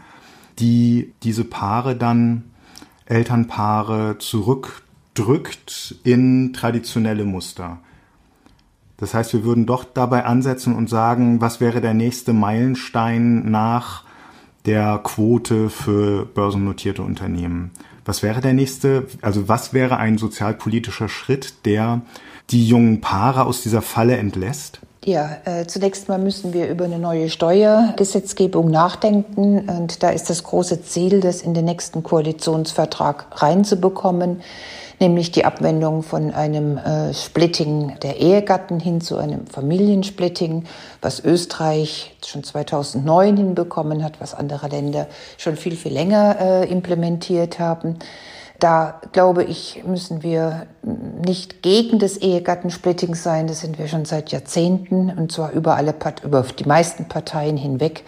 die 0.59 1.13
diese 1.23 1.45
Paare 1.45 1.97
dann, 1.97 2.45
Elternpaare, 3.05 4.17
zurückdrückt 4.21 5.97
in 6.03 6.55
traditionelle 6.55 7.27
Muster. 7.27 7.81
Das 9.03 9.15
heißt, 9.15 9.33
wir 9.33 9.43
würden 9.43 9.67
doch 9.67 9.83
dabei 9.83 10.27
ansetzen 10.27 10.77
und 10.77 10.89
sagen, 10.89 11.41
was 11.41 11.61
wäre 11.61 11.81
der 11.81 11.93
nächste 11.93 12.33
Meilenstein 12.33 13.51
nach 13.51 14.05
der 14.65 15.01
Quote 15.03 15.71
für 15.71 16.25
börsennotierte 16.25 17.03
Unternehmen? 17.03 17.73
Was 18.05 18.23
wäre 18.23 18.41
der 18.41 18.53
nächste, 18.53 19.09
also 19.21 19.49
was 19.49 19.75
wäre 19.75 19.97
ein 19.97 20.19
sozialpolitischer 20.19 21.09
Schritt, 21.09 21.67
der 21.67 22.03
die 22.51 22.65
jungen 22.65 23.01
Paare 23.01 23.45
aus 23.45 23.65
dieser 23.65 23.83
Falle 23.83 24.19
entlässt? 24.19 24.79
Ja, 25.05 25.39
äh, 25.47 25.67
zunächst 25.67 26.09
mal 26.09 26.21
müssen 26.21 26.53
wir 26.53 26.69
über 26.69 26.85
eine 26.85 27.01
neue 27.01 27.29
Steuergesetzgebung 27.29 28.71
nachdenken. 28.71 29.69
Und 29.69 30.05
da 30.05 30.11
ist 30.11 30.31
das 30.31 30.45
große 30.45 30.83
Ziel, 30.83 31.19
das 31.19 31.43
in 31.43 31.55
den 31.55 31.65
nächsten 31.65 32.05
Koalitionsvertrag 32.05 33.27
reinzubekommen 33.43 34.43
nämlich 35.01 35.33
die 35.33 35.45
Abwendung 35.45 36.03
von 36.03 36.33
einem 36.33 36.79
äh, 36.79 37.15
Splitting 37.15 37.99
der 38.03 38.19
Ehegatten 38.19 38.81
hin 38.81 39.01
zu 39.01 39.17
einem 39.17 39.47
Familiensplitting, 39.47 40.65
was 41.01 41.21
Österreich 41.25 42.17
schon 42.25 42.45
2009 42.45 43.37
hinbekommen 43.37 44.05
hat, 44.05 44.21
was 44.21 44.35
andere 44.35 44.69
Länder 44.69 45.09
schon 45.39 45.57
viel, 45.57 45.77
viel 45.77 45.93
länger 45.93 46.37
äh, 46.41 46.71
implementiert 46.71 47.59
haben. 47.59 47.99
Da 48.63 49.01
glaube 49.11 49.43
ich, 49.43 49.83
müssen 49.85 50.23
wir 50.23 50.69
nicht 51.27 51.63
gegen 51.63 51.99
das 51.99 52.17
Ehegattensplitting 52.17 53.17
sein. 53.17 53.49
Das 53.49 53.61
sind 53.61 53.77
wir 53.77 53.89
schon 53.89 54.05
seit 54.05 54.31
Jahrzehnten 54.31 55.11
und 55.11 55.33
zwar 55.33 55.51
über 55.51 55.75
alle, 55.75 55.93
über 56.23 56.43
die 56.43 56.65
meisten 56.65 57.09
Parteien 57.09 57.57
hinweg, 57.57 58.05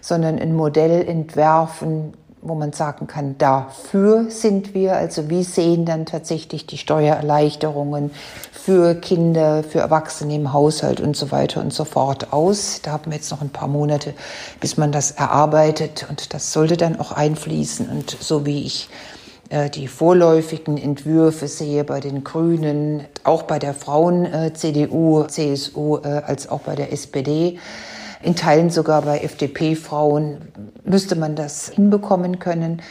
sondern 0.00 0.38
ein 0.38 0.54
Modell 0.54 1.06
entwerfen, 1.06 2.14
wo 2.40 2.54
man 2.54 2.72
sagen 2.72 3.06
kann, 3.06 3.36
dafür 3.38 4.30
sind 4.30 4.74
wir. 4.74 4.96
Also 4.96 5.28
wie 5.30 5.42
sehen 5.42 5.84
dann 5.84 6.06
tatsächlich 6.06 6.66
die 6.66 6.78
Steuererleichterungen 6.78 8.10
für 8.52 8.94
Kinder, 8.94 9.62
für 9.62 9.80
Erwachsene 9.80 10.34
im 10.34 10.52
Haushalt 10.52 11.00
und 11.00 11.16
so 11.16 11.30
weiter 11.30 11.60
und 11.60 11.72
so 11.72 11.84
fort 11.84 12.32
aus. 12.32 12.80
Da 12.82 12.92
haben 12.92 13.06
wir 13.06 13.16
jetzt 13.16 13.30
noch 13.30 13.42
ein 13.42 13.50
paar 13.50 13.68
Monate, 13.68 14.14
bis 14.60 14.76
man 14.76 14.92
das 14.92 15.12
erarbeitet 15.12 16.06
und 16.08 16.34
das 16.34 16.52
sollte 16.52 16.76
dann 16.76 17.00
auch 17.00 17.12
einfließen. 17.12 17.88
Und 17.88 18.16
so 18.20 18.46
wie 18.46 18.64
ich 18.64 18.88
äh, 19.50 19.70
die 19.70 19.88
vorläufigen 19.88 20.76
Entwürfe 20.76 21.48
sehe 21.48 21.84
bei 21.84 22.00
den 22.00 22.22
Grünen, 22.22 23.04
auch 23.24 23.44
bei 23.44 23.58
der 23.58 23.74
Frauen-CDU, 23.74 25.22
äh, 25.22 25.28
CSU 25.28 25.98
äh, 25.98 26.22
als 26.26 26.48
auch 26.48 26.60
bei 26.60 26.74
der 26.74 26.92
SPD, 26.92 27.58
in 28.22 28.34
Teilen 28.34 28.70
sogar 28.70 29.02
bei 29.02 29.20
FDP-Frauen 29.20 30.38
müsste 30.88 31.16
man 31.16 31.36
das 31.36 31.68
hinbekommen 31.68 32.38
können. 32.38 32.82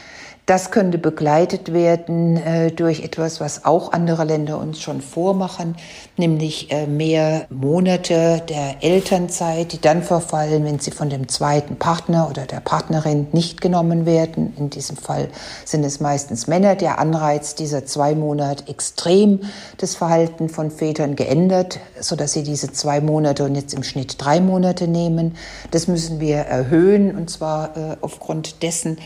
Das 0.48 0.72
könnte 0.72 0.98
begleitet 0.98 1.74
werden 1.74 2.38
äh, 2.38 2.72
durch 2.72 3.04
etwas, 3.04 3.42
was 3.42 3.66
auch 3.66 3.92
andere 3.92 4.24
Länder 4.24 4.60
uns 4.60 4.80
schon 4.80 5.02
vormachen, 5.02 5.76
nämlich 6.16 6.72
äh, 6.72 6.88
mehr 6.88 7.48
Monate 7.50 8.42
der 8.48 8.82
Elternzeit, 8.82 9.74
die 9.74 9.82
dann 9.82 10.04
verfallen, 10.04 10.64
wenn 10.64 10.80
sie 10.80 10.92
von 10.92 11.10
dem 11.10 11.28
zweiten 11.28 11.76
Partner 11.76 12.30
oder 12.30 12.46
der 12.46 12.62
Partnerin 12.62 13.28
nicht 13.34 13.60
genommen 13.60 14.06
werden. 14.06 14.54
In 14.56 14.70
diesem 14.70 14.96
Fall 14.96 15.28
sind 15.66 15.84
es 15.84 16.00
meistens 16.00 16.48
Männer. 16.48 16.76
Der 16.76 16.98
Anreiz 17.00 17.54
dieser 17.54 17.86
zwei 17.86 18.16
Monate 18.16 18.70
extrem 18.70 19.42
das 19.76 19.96
Verhalten 19.96 20.48
von 20.48 20.72
Vätern 20.72 21.18
geändert, 21.18 21.82
so 22.00 22.16
dass 22.16 22.32
sie 22.32 22.44
diese 22.44 22.72
zwei 22.72 23.02
Monate 23.02 23.44
und 23.44 23.56
jetzt 23.56 23.74
im 23.74 23.84
Schnitt 23.84 24.16
drei 24.18 24.40
Monate 24.40 24.88
nehmen. 24.88 25.36
Das 25.72 25.90
müssen 25.90 26.22
wir 26.22 26.38
erhöhen 26.38 27.18
und 27.18 27.30
zwar 27.30 27.76
äh, 27.76 27.98
aufgrund 28.00 28.64
dessen, 28.64 28.98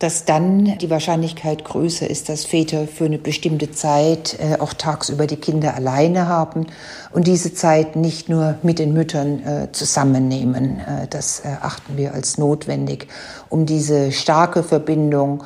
dass 0.00 0.24
dann 0.24 0.78
die 0.78 0.88
Wahrscheinlichkeit 0.88 1.62
größer 1.62 2.08
ist, 2.08 2.30
dass 2.30 2.46
Väter 2.46 2.88
für 2.88 3.04
eine 3.04 3.18
bestimmte 3.18 3.70
Zeit 3.70 4.36
äh, 4.40 4.58
auch 4.58 4.72
tagsüber 4.72 5.26
die 5.26 5.36
Kinder 5.36 5.74
alleine 5.74 6.26
haben 6.26 6.66
und 7.12 7.26
diese 7.26 7.54
Zeit 7.54 7.96
nicht 7.96 8.30
nur 8.30 8.56
mit 8.62 8.78
den 8.78 8.94
Müttern 8.94 9.46
äh, 9.46 9.72
zusammennehmen. 9.72 10.80
Äh, 10.80 11.06
das 11.08 11.40
erachten 11.40 11.98
wir 11.98 12.14
als 12.14 12.38
notwendig, 12.38 13.08
um 13.50 13.66
diese 13.66 14.10
starke 14.10 14.62
Verbindung 14.62 15.44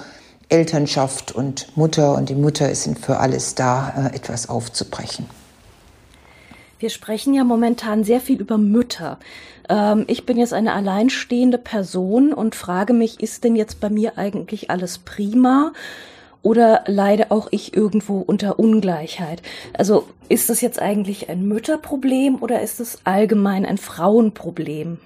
Elternschaft 0.49 1.33
und 1.33 1.77
Mutter 1.77 2.15
und 2.15 2.29
die 2.29 2.37
Mutter 2.37 2.73
sind 2.77 3.01
für 3.01 3.19
alles 3.19 3.57
da, 3.57 4.11
äh, 4.13 4.17
etwas 4.17 4.49
aufzubrechen. 4.49 5.27
Wir 6.85 6.91
sprechen 6.91 7.33
ja 7.33 7.45
momentan 7.45 8.05
sehr 8.05 8.21
viel 8.21 8.39
über 8.39 8.59
Mütter. 8.59 9.19
Ähm, 9.71 10.05
ich 10.07 10.27
bin 10.27 10.37
jetzt 10.37 10.53
eine 10.53 10.75
alleinstehende 10.75 11.57
Person 11.57 12.35
und 12.35 12.55
frage 12.55 12.93
mich, 12.93 13.21
ist 13.21 13.43
denn 13.43 13.57
jetzt 13.57 13.81
bei 13.81 13.89
mir 13.89 14.19
eigentlich 14.19 14.71
alles 14.71 14.99
prima? 14.99 15.73
Oder 16.43 16.85
leide 16.87 17.31
auch 17.31 17.49
ich 17.53 17.75
irgendwo 17.75 18.19
unter 18.19 18.59
Ungleichheit? 18.59 19.41
Also 19.73 20.07
ist 20.29 20.51
das 20.51 20.61
jetzt 20.61 20.79
eigentlich 20.79 21.31
ein 21.31 21.49
Mütterproblem 21.49 22.43
oder 22.43 22.61
ist 22.61 22.81
es 22.81 22.99
allgemein 23.05 23.65
ein 23.65 23.79
Frauenproblem? 23.79 24.99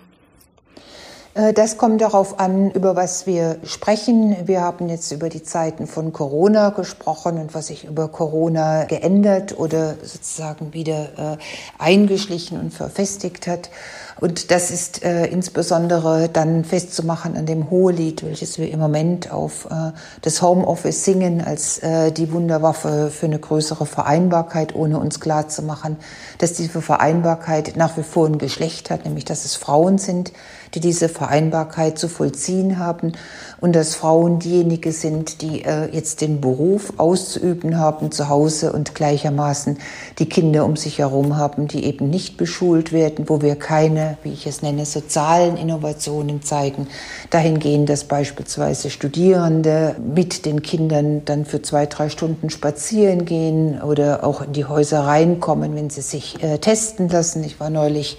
Äh, 1.34 1.52
das 1.52 1.76
kommt 1.78 2.00
darauf 2.00 2.40
an, 2.40 2.70
über 2.70 2.96
was 2.96 3.26
wir 3.26 3.58
sprechen. 3.64 4.36
Wir 4.46 4.60
haben 4.60 4.88
jetzt 4.88 5.12
über 5.12 5.28
die 5.28 5.42
Zeiten 5.42 5.86
von 5.86 6.12
Corona 6.12 6.70
gesprochen 6.70 7.38
und 7.38 7.54
was 7.54 7.68
sich 7.68 7.84
über 7.84 8.08
Corona 8.08 8.84
geändert 8.84 9.58
oder 9.58 9.94
sozusagen 10.02 10.72
wieder 10.72 11.36
äh, 11.36 11.36
eingeschlichen 11.78 12.58
und 12.58 12.72
verfestigt 12.72 13.46
hat. 13.46 13.70
Und 14.20 14.50
das 14.50 14.70
ist 14.70 15.04
äh, 15.04 15.26
insbesondere 15.26 16.28
dann 16.28 16.64
festzumachen 16.64 17.36
an 17.36 17.46
dem 17.46 17.70
Hohelied, 17.70 18.24
welches 18.24 18.58
wir 18.58 18.70
im 18.70 18.80
Moment 18.80 19.30
auf 19.30 19.66
äh, 19.66 19.92
das 20.22 20.42
Homeoffice 20.42 21.04
singen, 21.04 21.40
als 21.40 21.78
äh, 21.78 22.10
die 22.10 22.32
Wunderwaffe 22.32 23.10
für 23.10 23.26
eine 23.26 23.38
größere 23.38 23.86
Vereinbarkeit, 23.86 24.74
ohne 24.74 24.98
uns 24.98 25.20
klarzumachen, 25.20 25.96
dass 26.38 26.54
diese 26.54 26.82
Vereinbarkeit 26.82 27.76
nach 27.76 27.96
wie 27.96 28.02
vor 28.02 28.26
ein 28.26 28.38
Geschlecht 28.38 28.90
hat, 28.90 29.04
nämlich 29.04 29.24
dass 29.24 29.44
es 29.44 29.54
Frauen 29.54 29.98
sind, 29.98 30.32
die 30.74 30.80
diese 30.80 31.08
Vereinbarkeit 31.08 31.98
zu 31.98 32.08
vollziehen 32.08 32.78
haben. 32.78 33.12
Und 33.60 33.74
dass 33.74 33.94
Frauen 33.94 34.38
diejenigen 34.38 34.92
sind, 34.92 35.42
die 35.42 35.64
äh, 35.64 35.88
jetzt 35.90 36.20
den 36.20 36.40
Beruf 36.40 36.92
auszuüben 36.96 37.78
haben 37.78 38.12
zu 38.12 38.28
Hause 38.28 38.72
und 38.72 38.94
gleichermaßen 38.94 39.78
die 40.18 40.28
Kinder 40.28 40.64
um 40.64 40.76
sich 40.76 40.98
herum 40.98 41.36
haben, 41.36 41.68
die 41.68 41.84
eben 41.84 42.08
nicht 42.10 42.36
beschult 42.36 42.92
werden, 42.92 43.28
wo 43.28 43.40
wir 43.42 43.56
keine, 43.56 44.07
wie 44.22 44.32
ich 44.32 44.46
es 44.46 44.62
nenne, 44.62 44.86
sozialen 44.86 45.56
Innovationen 45.56 46.42
zeigen, 46.42 46.88
dahingehend, 47.30 47.88
dass 47.88 48.04
beispielsweise 48.04 48.90
Studierende 48.90 49.96
mit 49.98 50.46
den 50.46 50.62
Kindern 50.62 51.24
dann 51.24 51.44
für 51.44 51.62
zwei, 51.62 51.86
drei 51.86 52.08
Stunden 52.08 52.50
spazieren 52.50 53.24
gehen 53.24 53.82
oder 53.82 54.24
auch 54.24 54.42
in 54.42 54.52
die 54.52 54.64
Häuser 54.64 55.00
reinkommen, 55.00 55.74
wenn 55.74 55.90
sie 55.90 56.02
sich 56.02 56.42
äh, 56.42 56.58
testen 56.58 57.08
lassen. 57.08 57.44
Ich 57.44 57.60
war 57.60 57.70
neulich 57.70 58.18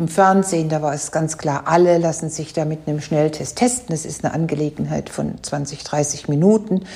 im 0.00 0.08
Fernsehen. 0.08 0.70
Da 0.70 0.80
war 0.80 0.94
es 0.94 1.12
ganz 1.12 1.36
klar, 1.36 1.64
alle 1.66 1.98
lassen 1.98 2.30
sich 2.30 2.54
da 2.54 2.64
mit 2.64 2.80
einem 2.88 3.02
Schnelltest 3.02 3.56
testen. 3.56 3.88
Das 3.90 4.06
ist 4.06 4.24
eine 4.24 4.32
Angelegenheit 4.32 5.10
von 5.10 5.34
20, 5.42 5.84
30 5.84 6.26
Minuten. 6.26 6.86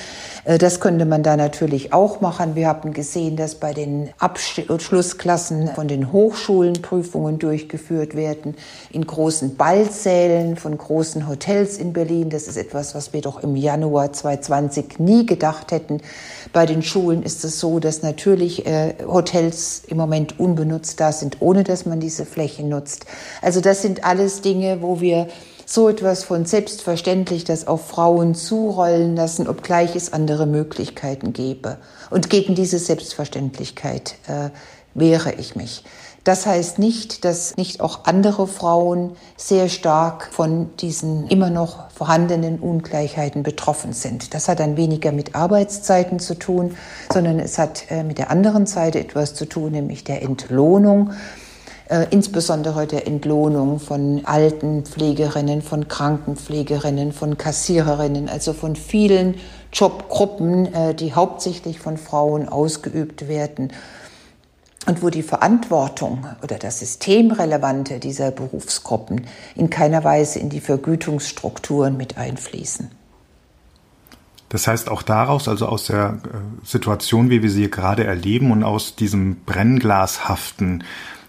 Äh, 0.43 0.57
das 0.57 0.79
könnte 0.79 1.05
man 1.05 1.21
da 1.21 1.37
natürlich 1.37 1.93
auch 1.93 2.19
machen. 2.19 2.55
Wir 2.55 2.67
haben 2.67 2.93
gesehen, 2.93 3.37
dass 3.37 3.55
bei 3.55 3.73
den 3.73 4.09
Abschlussklassen 4.17 5.69
von 5.75 5.87
den 5.87 6.11
Hochschulen 6.11 6.81
Prüfungen 6.81 7.37
durchgeführt 7.37 8.15
werden, 8.15 8.55
in 8.91 9.05
großen 9.05 9.55
Ballsälen 9.55 10.57
von 10.57 10.75
großen 10.75 11.27
Hotels 11.29 11.77
in 11.77 11.93
Berlin. 11.93 12.31
Das 12.31 12.47
ist 12.47 12.57
etwas, 12.57 12.95
was 12.95 13.13
wir 13.13 13.21
doch 13.21 13.43
im 13.43 13.55
Januar 13.55 14.13
2020 14.13 14.97
nie 14.97 15.27
gedacht 15.27 15.71
hätten. 15.71 16.01
Bei 16.53 16.65
den 16.65 16.81
Schulen 16.81 17.21
ist 17.21 17.45
es 17.45 17.59
so, 17.59 17.79
dass 17.79 18.01
natürlich 18.01 18.65
äh, 18.65 18.95
Hotels 19.05 19.83
im 19.85 19.97
Moment 19.97 20.39
unbenutzt 20.39 20.99
da 20.99 21.11
sind, 21.11 21.37
ohne 21.41 21.63
dass 21.63 21.85
man 21.85 21.99
diese 21.99 22.25
Fläche 22.25 22.63
nutzt. 22.63 22.94
Also 23.41 23.61
das 23.61 23.81
sind 23.81 24.03
alles 24.03 24.41
Dinge, 24.41 24.81
wo 24.81 25.01
wir 25.01 25.27
so 25.65 25.89
etwas 25.89 26.23
von 26.23 26.45
selbstverständlich 26.45 27.43
das 27.43 27.67
auf 27.67 27.87
Frauen 27.87 28.35
zurollen 28.35 29.15
lassen, 29.15 29.47
obgleich 29.47 29.95
es 29.95 30.13
andere 30.13 30.45
Möglichkeiten 30.45 31.33
gäbe. 31.33 31.77
Und 32.11 32.29
gegen 32.29 32.55
diese 32.55 32.77
Selbstverständlichkeit 32.77 34.15
äh, 34.27 34.49
wehre 34.93 35.33
ich 35.33 35.55
mich. 35.55 35.83
Das 36.23 36.47
heißt 36.47 36.79
nicht, 36.79 37.23
dass 37.23 37.55
nicht 37.55 37.81
auch 37.81 38.05
andere 38.05 38.47
Frauen 38.47 39.15
sehr 39.37 39.69
stark 39.69 40.29
von 40.31 40.75
diesen 40.77 41.27
immer 41.27 41.51
noch 41.51 41.91
vorhandenen 41.91 42.59
Ungleichheiten 42.59 43.43
betroffen 43.43 43.93
sind. 43.93 44.33
Das 44.33 44.47
hat 44.47 44.59
dann 44.59 44.75
weniger 44.75 45.11
mit 45.11 45.35
Arbeitszeiten 45.35 46.17
zu 46.19 46.33
tun, 46.33 46.77
sondern 47.13 47.39
es 47.39 47.59
hat 47.59 47.91
äh, 47.91 48.03
mit 48.03 48.17
der 48.17 48.31
anderen 48.31 48.65
Seite 48.65 48.99
etwas 48.99 49.35
zu 49.35 49.45
tun, 49.45 49.73
nämlich 49.73 50.03
der 50.03 50.23
Entlohnung 50.23 51.11
äh, 51.87 52.07
insbesondere 52.09 52.87
der 52.87 53.05
Entlohnung 53.05 53.79
von 53.79 54.25
Altenpflegerinnen, 54.25 55.61
von 55.61 55.87
Krankenpflegerinnen, 55.87 57.11
von 57.11 57.37
Kassiererinnen, 57.37 58.27
also 58.27 58.53
von 58.53 58.75
vielen 58.75 59.35
Jobgruppen, 59.71 60.73
äh, 60.73 60.95
die 60.95 61.13
hauptsächlich 61.13 61.79
von 61.79 61.97
Frauen 61.97 62.49
ausgeübt 62.49 63.27
werden 63.27 63.71
und 64.87 65.03
wo 65.03 65.09
die 65.09 65.23
Verantwortung 65.23 66.25
oder 66.41 66.57
das 66.57 66.79
Systemrelevante 66.79 67.99
dieser 67.99 68.31
Berufsgruppen 68.31 69.27
in 69.55 69.69
keiner 69.69 70.03
Weise 70.03 70.39
in 70.39 70.49
die 70.49 70.61
Vergütungsstrukturen 70.61 71.97
mit 71.97 72.17
einfließen. 72.17 72.89
Das 74.49 74.67
heißt 74.67 74.89
auch 74.89 75.01
daraus, 75.01 75.47
also 75.47 75.67
aus 75.67 75.87
der 75.87 76.19
äh, 76.23 76.65
Situation, 76.65 77.29
wie 77.29 77.43
wir 77.43 77.49
sie 77.49 77.69
gerade 77.69 78.05
erleben 78.05 78.51
und 78.51 78.63
aus 78.63 78.95
diesem 78.95 79.37
Brennglas-haften 79.45 80.83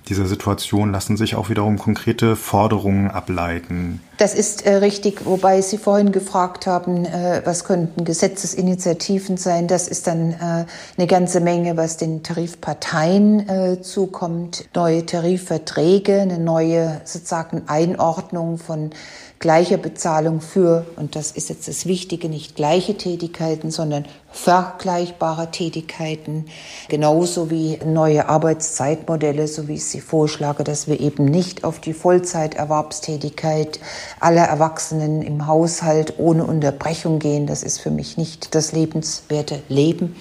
dieser 0.09 0.27
Situation 0.27 0.93
lassen 0.93 1.17
sich 1.17 1.35
auch 1.35 1.49
wiederum 1.49 1.79
konkrete 1.79 2.37
Forderungen 2.37 3.11
ableiten. 3.11 4.01
Das 4.19 4.35
ist 4.35 4.65
äh, 4.65 4.77
richtig, 4.77 5.27
wobei 5.27 5.61
Sie 5.61 5.79
vorhin 5.79 6.13
gefragt 6.13 6.67
haben, 6.67 7.05
äh, 7.05 7.43
was 7.45 7.65
könnten 7.65 8.05
Gesetzesinitiativen 8.05 9.37
sein. 9.37 9.67
Das 9.69 9.89
ist 9.89 10.07
dann 10.07 10.33
äh, 10.33 10.65
eine 10.97 11.07
ganze 11.07 11.41
Menge, 11.41 11.77
was 11.77 11.97
den 11.97 12.23
Tarifparteien 12.23 13.49
äh, 13.49 13.83
zukommt. 13.83 14.69
Neue 14.75 15.05
Tarifverträge, 15.05 16.21
eine 16.21 16.39
neue 16.39 17.01
sozusagen 17.05 17.65
Einordnung 17.67 18.59
von 18.59 18.91
gleicher 19.39 19.77
Bezahlung 19.77 20.41
für, 20.41 20.87
und 20.97 21.15
das 21.15 21.31
ist 21.31 21.49
jetzt 21.49 21.69
das 21.69 21.87
Wichtige, 21.87 22.29
nicht 22.29 22.57
gleiche 22.57 22.97
Tätigkeiten, 22.97 23.71
sondern 23.71 24.07
vergleichbare 24.31 25.51
Tätigkeiten, 25.51 26.47
genauso 26.89 27.51
wie 27.51 27.79
neue 27.85 28.29
Arbeitszeitmodelle, 28.29 29.49
so 29.49 29.67
wie 29.67 29.75
ich 29.75 29.85
sie 29.87 30.01
vorschlage, 30.01 30.63
dass 30.63 30.89
wir 30.89 31.01
eben 31.01 31.25
nicht 31.25 31.65
auf 31.65 31.81
die 31.81 31.95
Vollzeiterwerbstätigkeit 31.95 33.81
aller 34.21 34.45
Erwachsenen 34.45 35.23
im 35.23 35.47
Haushalt 35.47 36.15
ohne 36.19 36.45
Unterbrechung 36.45 37.19
gehen. 37.19 37.47
Das 37.47 37.63
ist 37.63 37.79
für 37.81 37.91
mich 37.91 38.19
nicht 38.19 38.55
das 38.55 38.73
lebenswerte 38.73 39.63
Leben, 39.69 40.17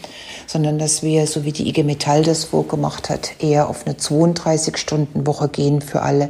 sondern 0.47 0.79
dass 0.79 1.03
wir, 1.03 1.27
so 1.27 1.43
wie 1.43 1.51
die 1.51 1.67
IG 1.67 1.83
Metall 1.83 2.23
das 2.23 2.45
vorgemacht 2.45 3.09
hat, 3.09 3.31
eher 3.39 3.69
auf 3.69 3.85
eine 3.85 3.95
32-Stunden-Woche 3.95 5.49
gehen 5.49 5.81
für 5.81 6.01
alle. 6.01 6.29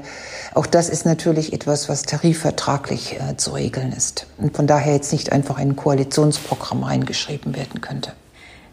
Auch 0.55 0.65
das 0.65 0.87
ist 0.87 1.05
natürlich 1.05 1.51
etwas, 1.51 1.89
was 1.89 2.03
tarifvertraglich 2.03 3.19
äh, 3.19 3.35
zu 3.35 3.51
regeln 3.51 3.91
ist 3.91 4.25
und 4.37 4.55
von 4.55 4.67
daher 4.67 4.93
jetzt 4.93 5.11
nicht 5.11 5.33
einfach 5.33 5.59
in 5.59 5.71
ein 5.71 5.75
Koalitionsprogramm 5.75 6.83
reingeschrieben 6.83 7.57
werden 7.57 7.81
könnte. 7.81 8.13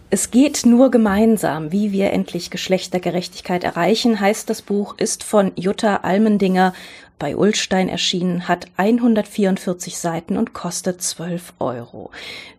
Es 0.08 0.30
geht 0.30 0.64
nur 0.64 0.92
gemeinsam, 0.92 1.72
wie 1.72 1.90
wir 1.90 2.12
endlich 2.12 2.50
Geschlechtergerechtigkeit 2.50 3.64
erreichen, 3.64 4.20
heißt 4.20 4.48
das 4.48 4.62
Buch, 4.62 4.94
ist 4.96 5.24
von 5.24 5.50
Jutta 5.56 5.96
Almendinger 6.02 6.72
bei 7.18 7.34
Ulstein 7.34 7.88
erschienen, 7.88 8.46
hat 8.46 8.66
144 8.76 9.98
Seiten 9.98 10.36
und 10.36 10.52
kostet 10.52 11.02
12 11.02 11.54
Euro. 11.58 12.12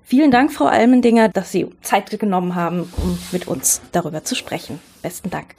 Vielen 0.03 0.31
Dank, 0.31 0.51
Frau 0.51 0.65
Almendinger, 0.65 1.29
dass 1.29 1.49
Sie 1.49 1.67
Zeit 1.81 2.09
genommen 2.19 2.55
haben, 2.55 2.91
um 2.97 3.17
mit 3.31 3.47
uns 3.47 3.79
darüber 3.93 4.25
zu 4.25 4.36
sprechen. 4.36 4.81
Besten 5.01 5.29
Dank. 5.29 5.55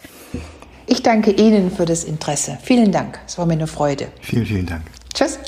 Ich 0.87 1.03
danke 1.03 1.31
Ihnen 1.31 1.71
für 1.71 1.85
das 1.85 2.05
Interesse. 2.05 2.59
Vielen 2.63 2.93
Dank. 2.93 3.19
Es 3.27 3.39
war 3.39 3.47
mir 3.47 3.55
eine 3.55 3.67
Freude. 3.67 4.09
Vielen, 4.21 4.47
vielen 4.47 4.67
Dank. 4.67 4.83
Tschüss. 5.13 5.39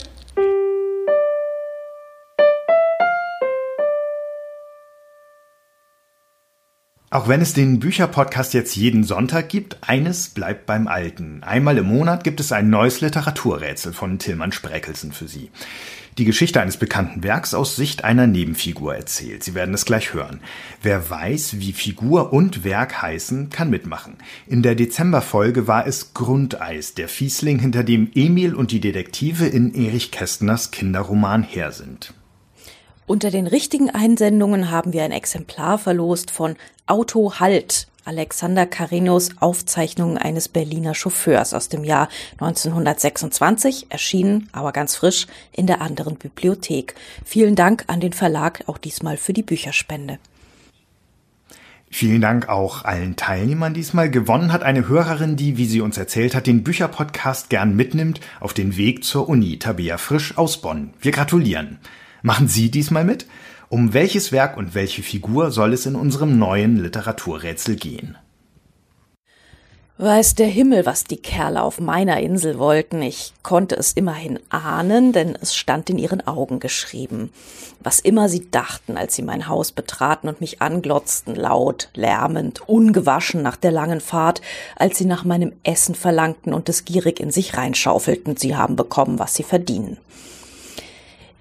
Auch 7.16 7.28
wenn 7.28 7.40
es 7.40 7.54
den 7.54 7.80
Bücherpodcast 7.80 8.52
jetzt 8.52 8.76
jeden 8.76 9.02
Sonntag 9.02 9.48
gibt, 9.48 9.78
eines 9.80 10.28
bleibt 10.28 10.66
beim 10.66 10.86
Alten. 10.86 11.42
Einmal 11.42 11.78
im 11.78 11.86
Monat 11.86 12.24
gibt 12.24 12.40
es 12.40 12.52
ein 12.52 12.68
neues 12.68 13.00
Literaturrätsel 13.00 13.94
von 13.94 14.18
Tillmann 14.18 14.52
Spreckelsen 14.52 15.12
für 15.12 15.26
Sie. 15.26 15.50
Die 16.18 16.26
Geschichte 16.26 16.60
eines 16.60 16.76
bekannten 16.76 17.22
Werks 17.22 17.54
aus 17.54 17.74
Sicht 17.74 18.04
einer 18.04 18.26
Nebenfigur 18.26 18.94
erzählt. 18.94 19.42
Sie 19.44 19.54
werden 19.54 19.74
es 19.74 19.86
gleich 19.86 20.12
hören. 20.12 20.40
Wer 20.82 21.08
weiß, 21.08 21.58
wie 21.58 21.72
Figur 21.72 22.34
und 22.34 22.64
Werk 22.64 23.00
heißen, 23.00 23.48
kann 23.48 23.70
mitmachen. 23.70 24.16
In 24.46 24.60
der 24.60 24.74
Dezemberfolge 24.74 25.66
war 25.66 25.86
es 25.86 26.12
Grundeis, 26.12 26.92
der 26.92 27.08
Fiesling, 27.08 27.58
hinter 27.58 27.82
dem 27.82 28.10
Emil 28.14 28.54
und 28.54 28.72
die 28.72 28.80
Detektive 28.80 29.46
in 29.46 29.74
Erich 29.74 30.10
Kästners 30.10 30.70
Kinderroman 30.70 31.44
her 31.44 31.72
sind. 31.72 32.12
Unter 33.08 33.30
den 33.30 33.46
richtigen 33.46 33.88
Einsendungen 33.88 34.72
haben 34.72 34.92
wir 34.92 35.04
ein 35.04 35.12
Exemplar 35.12 35.78
verlost 35.78 36.32
von 36.32 36.56
Auto 36.86 37.34
Halt, 37.38 37.86
Alexander 38.04 38.66
Carinos 38.66 39.30
Aufzeichnungen 39.38 40.18
eines 40.18 40.48
Berliner 40.48 40.92
Chauffeurs 40.92 41.54
aus 41.54 41.68
dem 41.68 41.84
Jahr 41.84 42.08
1926, 42.38 43.86
erschienen, 43.90 44.48
aber 44.50 44.72
ganz 44.72 44.96
frisch, 44.96 45.28
in 45.52 45.68
der 45.68 45.82
anderen 45.82 46.16
Bibliothek. 46.16 46.96
Vielen 47.24 47.54
Dank 47.54 47.84
an 47.86 48.00
den 48.00 48.12
Verlag 48.12 48.64
auch 48.66 48.78
diesmal 48.78 49.16
für 49.16 49.32
die 49.32 49.44
Bücherspende. 49.44 50.18
Vielen 51.88 52.20
Dank 52.20 52.48
auch 52.48 52.84
allen 52.84 53.14
Teilnehmern 53.14 53.72
diesmal. 53.72 54.10
Gewonnen 54.10 54.52
hat 54.52 54.64
eine 54.64 54.88
Hörerin, 54.88 55.36
die, 55.36 55.56
wie 55.56 55.66
sie 55.66 55.80
uns 55.80 55.96
erzählt 55.96 56.34
hat, 56.34 56.48
den 56.48 56.64
Bücherpodcast 56.64 57.50
gern 57.50 57.76
mitnimmt 57.76 58.20
auf 58.40 58.52
den 58.52 58.76
Weg 58.76 59.04
zur 59.04 59.28
Uni 59.28 59.60
Tabea 59.60 59.96
Frisch 59.96 60.36
aus 60.36 60.60
Bonn. 60.60 60.92
Wir 61.00 61.12
gratulieren. 61.12 61.78
Machen 62.26 62.48
Sie 62.48 62.72
diesmal 62.72 63.04
mit? 63.04 63.24
Um 63.68 63.94
welches 63.94 64.32
Werk 64.32 64.56
und 64.56 64.74
welche 64.74 65.04
Figur 65.04 65.52
soll 65.52 65.72
es 65.72 65.86
in 65.86 65.94
unserem 65.94 66.40
neuen 66.40 66.76
Literaturrätsel 66.76 67.76
gehen? 67.76 68.16
Weiß 69.98 70.34
der 70.34 70.48
Himmel, 70.48 70.86
was 70.86 71.04
die 71.04 71.18
Kerle 71.18 71.62
auf 71.62 71.78
meiner 71.78 72.18
Insel 72.18 72.58
wollten. 72.58 73.00
Ich 73.00 73.32
konnte 73.44 73.76
es 73.76 73.92
immerhin 73.92 74.40
ahnen, 74.48 75.12
denn 75.12 75.38
es 75.40 75.54
stand 75.54 75.88
in 75.88 75.98
ihren 75.98 76.26
Augen 76.26 76.58
geschrieben. 76.58 77.30
Was 77.78 78.00
immer 78.00 78.28
sie 78.28 78.50
dachten, 78.50 78.96
als 78.96 79.14
sie 79.14 79.22
mein 79.22 79.46
Haus 79.46 79.70
betraten 79.70 80.28
und 80.28 80.40
mich 80.40 80.60
anglotzten, 80.60 81.36
laut, 81.36 81.90
lärmend, 81.94 82.68
ungewaschen 82.68 83.40
nach 83.40 83.56
der 83.56 83.70
langen 83.70 84.00
Fahrt, 84.00 84.42
als 84.74 84.98
sie 84.98 85.06
nach 85.06 85.22
meinem 85.22 85.52
Essen 85.62 85.94
verlangten 85.94 86.54
und 86.54 86.68
es 86.68 86.84
gierig 86.84 87.20
in 87.20 87.30
sich 87.30 87.56
reinschaufelten, 87.56 88.36
sie 88.36 88.56
haben 88.56 88.74
bekommen, 88.74 89.20
was 89.20 89.36
sie 89.36 89.44
verdienen. 89.44 89.98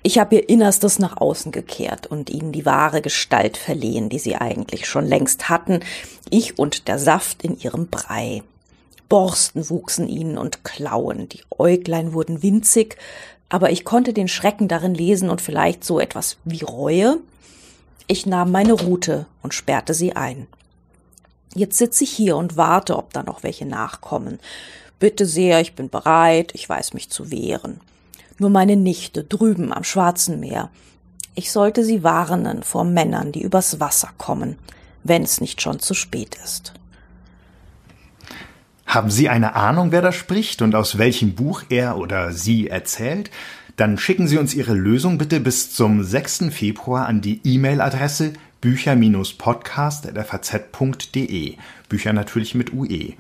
Ich 0.07 0.19
habe 0.19 0.35
ihr 0.35 0.49
Innerstes 0.49 0.99
nach 0.99 1.17
außen 1.17 1.51
gekehrt 1.51 2.05
und 2.05 2.29
ihnen 2.29 2.51
die 2.51 2.63
wahre 2.63 3.01
Gestalt 3.01 3.57
verliehen, 3.57 4.07
die 4.07 4.19
sie 4.19 4.35
eigentlich 4.35 4.85
schon 4.85 5.07
längst 5.07 5.49
hatten, 5.49 5.79
ich 6.29 6.59
und 6.59 6.87
der 6.87 6.99
Saft 6.99 7.41
in 7.41 7.59
ihrem 7.59 7.87
Brei. 7.87 8.43
Borsten 9.09 9.67
wuchsen 9.67 10.07
ihnen 10.07 10.37
und 10.37 10.63
Klauen, 10.63 11.27
die 11.27 11.41
Äuglein 11.57 12.13
wurden 12.13 12.43
winzig, 12.43 12.97
aber 13.49 13.71
ich 13.71 13.83
konnte 13.83 14.13
den 14.13 14.27
Schrecken 14.27 14.67
darin 14.67 14.93
lesen 14.93 15.31
und 15.31 15.41
vielleicht 15.41 15.83
so 15.83 15.99
etwas 15.99 16.37
wie 16.43 16.61
Reue. 16.61 17.17
Ich 18.05 18.27
nahm 18.27 18.51
meine 18.51 18.73
Rute 18.73 19.25
und 19.41 19.55
sperrte 19.55 19.95
sie 19.95 20.15
ein. 20.15 20.45
Jetzt 21.55 21.79
sitze 21.79 22.03
ich 22.03 22.11
hier 22.11 22.37
und 22.37 22.57
warte, 22.57 22.95
ob 22.95 23.11
da 23.11 23.23
noch 23.23 23.41
welche 23.41 23.65
nachkommen. 23.65 24.37
Bitte 24.99 25.25
sehr, 25.25 25.61
ich 25.61 25.73
bin 25.73 25.89
bereit, 25.89 26.51
ich 26.53 26.69
weiß 26.69 26.93
mich 26.93 27.09
zu 27.09 27.31
wehren 27.31 27.81
nur 28.37 28.49
meine 28.49 28.75
Nichte 28.75 29.23
drüben 29.23 29.73
am 29.73 29.83
Schwarzen 29.83 30.39
Meer. 30.39 30.69
Ich 31.35 31.51
sollte 31.51 31.83
sie 31.83 32.03
warnen 32.03 32.63
vor 32.63 32.83
Männern, 32.83 33.31
die 33.31 33.43
übers 33.43 33.79
Wasser 33.79 34.09
kommen, 34.17 34.57
wenn 35.03 35.23
es 35.23 35.41
nicht 35.41 35.61
schon 35.61 35.79
zu 35.79 35.93
spät 35.93 36.37
ist. 36.43 36.73
Haben 38.85 39.09
Sie 39.09 39.29
eine 39.29 39.55
Ahnung, 39.55 39.91
wer 39.91 40.01
da 40.01 40.11
spricht 40.11 40.61
und 40.61 40.75
aus 40.75 40.97
welchem 40.97 41.35
Buch 41.35 41.63
er 41.69 41.97
oder 41.97 42.31
sie 42.31 42.67
erzählt? 42.69 43.31
Dann 43.75 43.97
schicken 43.97 44.27
Sie 44.27 44.37
uns 44.37 44.53
Ihre 44.53 44.73
Lösung 44.73 45.17
bitte 45.17 45.41
bis 45.41 45.73
zum 45.73 46.03
6. 46.03 46.45
Februar 46.51 47.07
an 47.07 47.21
die 47.21 47.41
E-Mail-Adresse 47.43 48.33
bücher-podcast.faz.de. 48.61 51.55
Bücher 51.89 52.13
natürlich 52.13 52.55
mit 52.55 52.73
UE. 52.73 53.13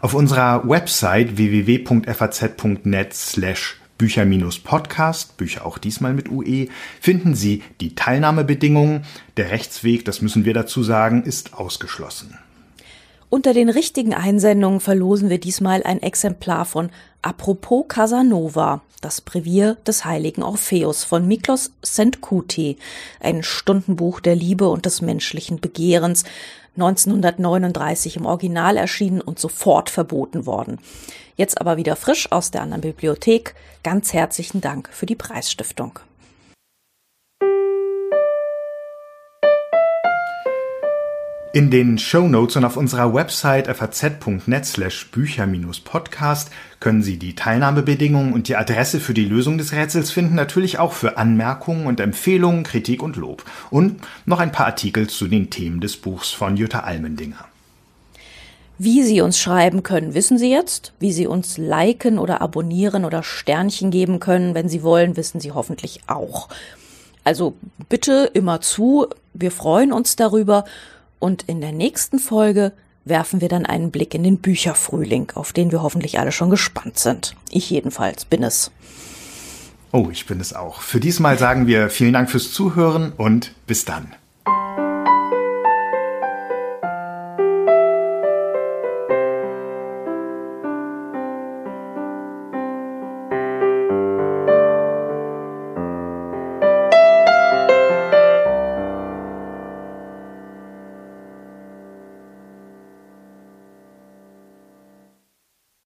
Auf 0.00 0.14
unserer 0.14 0.66
Website 0.68 1.36
www.faz.net 1.36 3.12
slash 3.12 3.77
Bücher-Podcast, 3.98 5.36
Bücher 5.36 5.66
auch 5.66 5.76
diesmal 5.76 6.14
mit 6.14 6.30
UE, 6.30 6.68
finden 7.00 7.34
Sie 7.34 7.62
die 7.80 7.94
Teilnahmebedingungen. 7.94 9.04
Der 9.36 9.50
Rechtsweg, 9.50 10.04
das 10.04 10.22
müssen 10.22 10.44
wir 10.44 10.54
dazu 10.54 10.82
sagen, 10.82 11.24
ist 11.24 11.54
ausgeschlossen. 11.54 12.38
Unter 13.30 13.52
den 13.52 13.68
richtigen 13.68 14.14
Einsendungen 14.14 14.80
verlosen 14.80 15.28
wir 15.28 15.38
diesmal 15.38 15.82
ein 15.82 16.00
Exemplar 16.00 16.64
von 16.64 16.88
Apropos 17.20 17.84
Casanova, 17.88 18.80
das 19.02 19.20
Brevier 19.20 19.76
des 19.86 20.06
heiligen 20.06 20.42
Orpheus 20.42 21.04
von 21.04 21.28
Miklos 21.28 21.72
Sentkuti, 21.82 22.78
ein 23.20 23.42
Stundenbuch 23.42 24.20
der 24.20 24.34
Liebe 24.34 24.68
und 24.68 24.86
des 24.86 25.02
menschlichen 25.02 25.60
Begehrens, 25.60 26.24
1939 26.76 28.16
im 28.16 28.24
Original 28.26 28.76
erschienen 28.76 29.20
und 29.20 29.38
sofort 29.38 29.90
verboten 29.90 30.46
worden. 30.46 30.78
Jetzt 31.38 31.60
aber 31.60 31.76
wieder 31.76 31.94
frisch 31.94 32.32
aus 32.32 32.50
der 32.50 32.62
anderen 32.62 32.80
Bibliothek. 32.80 33.54
Ganz 33.84 34.12
herzlichen 34.12 34.60
Dank 34.60 34.88
für 34.92 35.06
die 35.06 35.14
Preisstiftung. 35.14 36.00
In 41.52 41.70
den 41.70 41.96
Show 41.98 42.26
Notes 42.26 42.56
und 42.56 42.64
auf 42.64 42.76
unserer 42.76 43.14
Website 43.14 43.68
faz.net 43.68 44.66
slash 44.66 45.10
Bücher-Podcast 45.12 46.50
können 46.80 47.02
Sie 47.04 47.20
die 47.20 47.36
Teilnahmebedingungen 47.36 48.32
und 48.32 48.48
die 48.48 48.56
Adresse 48.56 48.98
für 48.98 49.14
die 49.14 49.24
Lösung 49.24 49.58
des 49.58 49.72
Rätsels 49.72 50.10
finden, 50.10 50.34
natürlich 50.34 50.80
auch 50.80 50.92
für 50.92 51.16
Anmerkungen 51.16 51.86
und 51.86 52.00
Empfehlungen, 52.00 52.64
Kritik 52.64 53.00
und 53.00 53.14
Lob. 53.14 53.44
Und 53.70 54.00
noch 54.26 54.40
ein 54.40 54.52
paar 54.52 54.66
Artikel 54.66 55.08
zu 55.08 55.28
den 55.28 55.50
Themen 55.50 55.80
des 55.80 55.96
Buchs 55.98 56.32
von 56.32 56.56
Jutta 56.56 56.80
Almendinger. 56.80 57.46
Wie 58.80 59.02
Sie 59.02 59.20
uns 59.20 59.40
schreiben 59.40 59.82
können, 59.82 60.14
wissen 60.14 60.38
Sie 60.38 60.50
jetzt. 60.50 60.92
Wie 61.00 61.12
Sie 61.12 61.26
uns 61.26 61.58
liken 61.58 62.18
oder 62.18 62.40
abonnieren 62.40 63.04
oder 63.04 63.24
Sternchen 63.24 63.90
geben 63.90 64.20
können, 64.20 64.54
wenn 64.54 64.68
Sie 64.68 64.84
wollen, 64.84 65.16
wissen 65.16 65.40
Sie 65.40 65.50
hoffentlich 65.50 66.02
auch. 66.06 66.48
Also 67.24 67.54
bitte 67.88 68.30
immer 68.34 68.60
zu, 68.60 69.08
wir 69.34 69.50
freuen 69.50 69.92
uns 69.92 70.14
darüber 70.14 70.64
und 71.18 71.42
in 71.42 71.60
der 71.60 71.72
nächsten 71.72 72.20
Folge 72.20 72.72
werfen 73.04 73.40
wir 73.40 73.48
dann 73.48 73.66
einen 73.66 73.90
Blick 73.90 74.14
in 74.14 74.22
den 74.22 74.38
Bücherfrühling, 74.38 75.32
auf 75.34 75.52
den 75.52 75.72
wir 75.72 75.82
hoffentlich 75.82 76.20
alle 76.20 76.30
schon 76.30 76.50
gespannt 76.50 76.98
sind. 76.98 77.34
Ich 77.50 77.70
jedenfalls 77.70 78.24
bin 78.24 78.44
es. 78.44 78.70
Oh, 79.90 80.08
ich 80.12 80.26
bin 80.26 80.38
es 80.38 80.54
auch. 80.54 80.82
Für 80.82 81.00
diesmal 81.00 81.36
sagen 81.36 81.66
wir 81.66 81.90
vielen 81.90 82.12
Dank 82.12 82.30
fürs 82.30 82.52
Zuhören 82.52 83.12
und 83.16 83.52
bis 83.66 83.84
dann. 83.84 84.14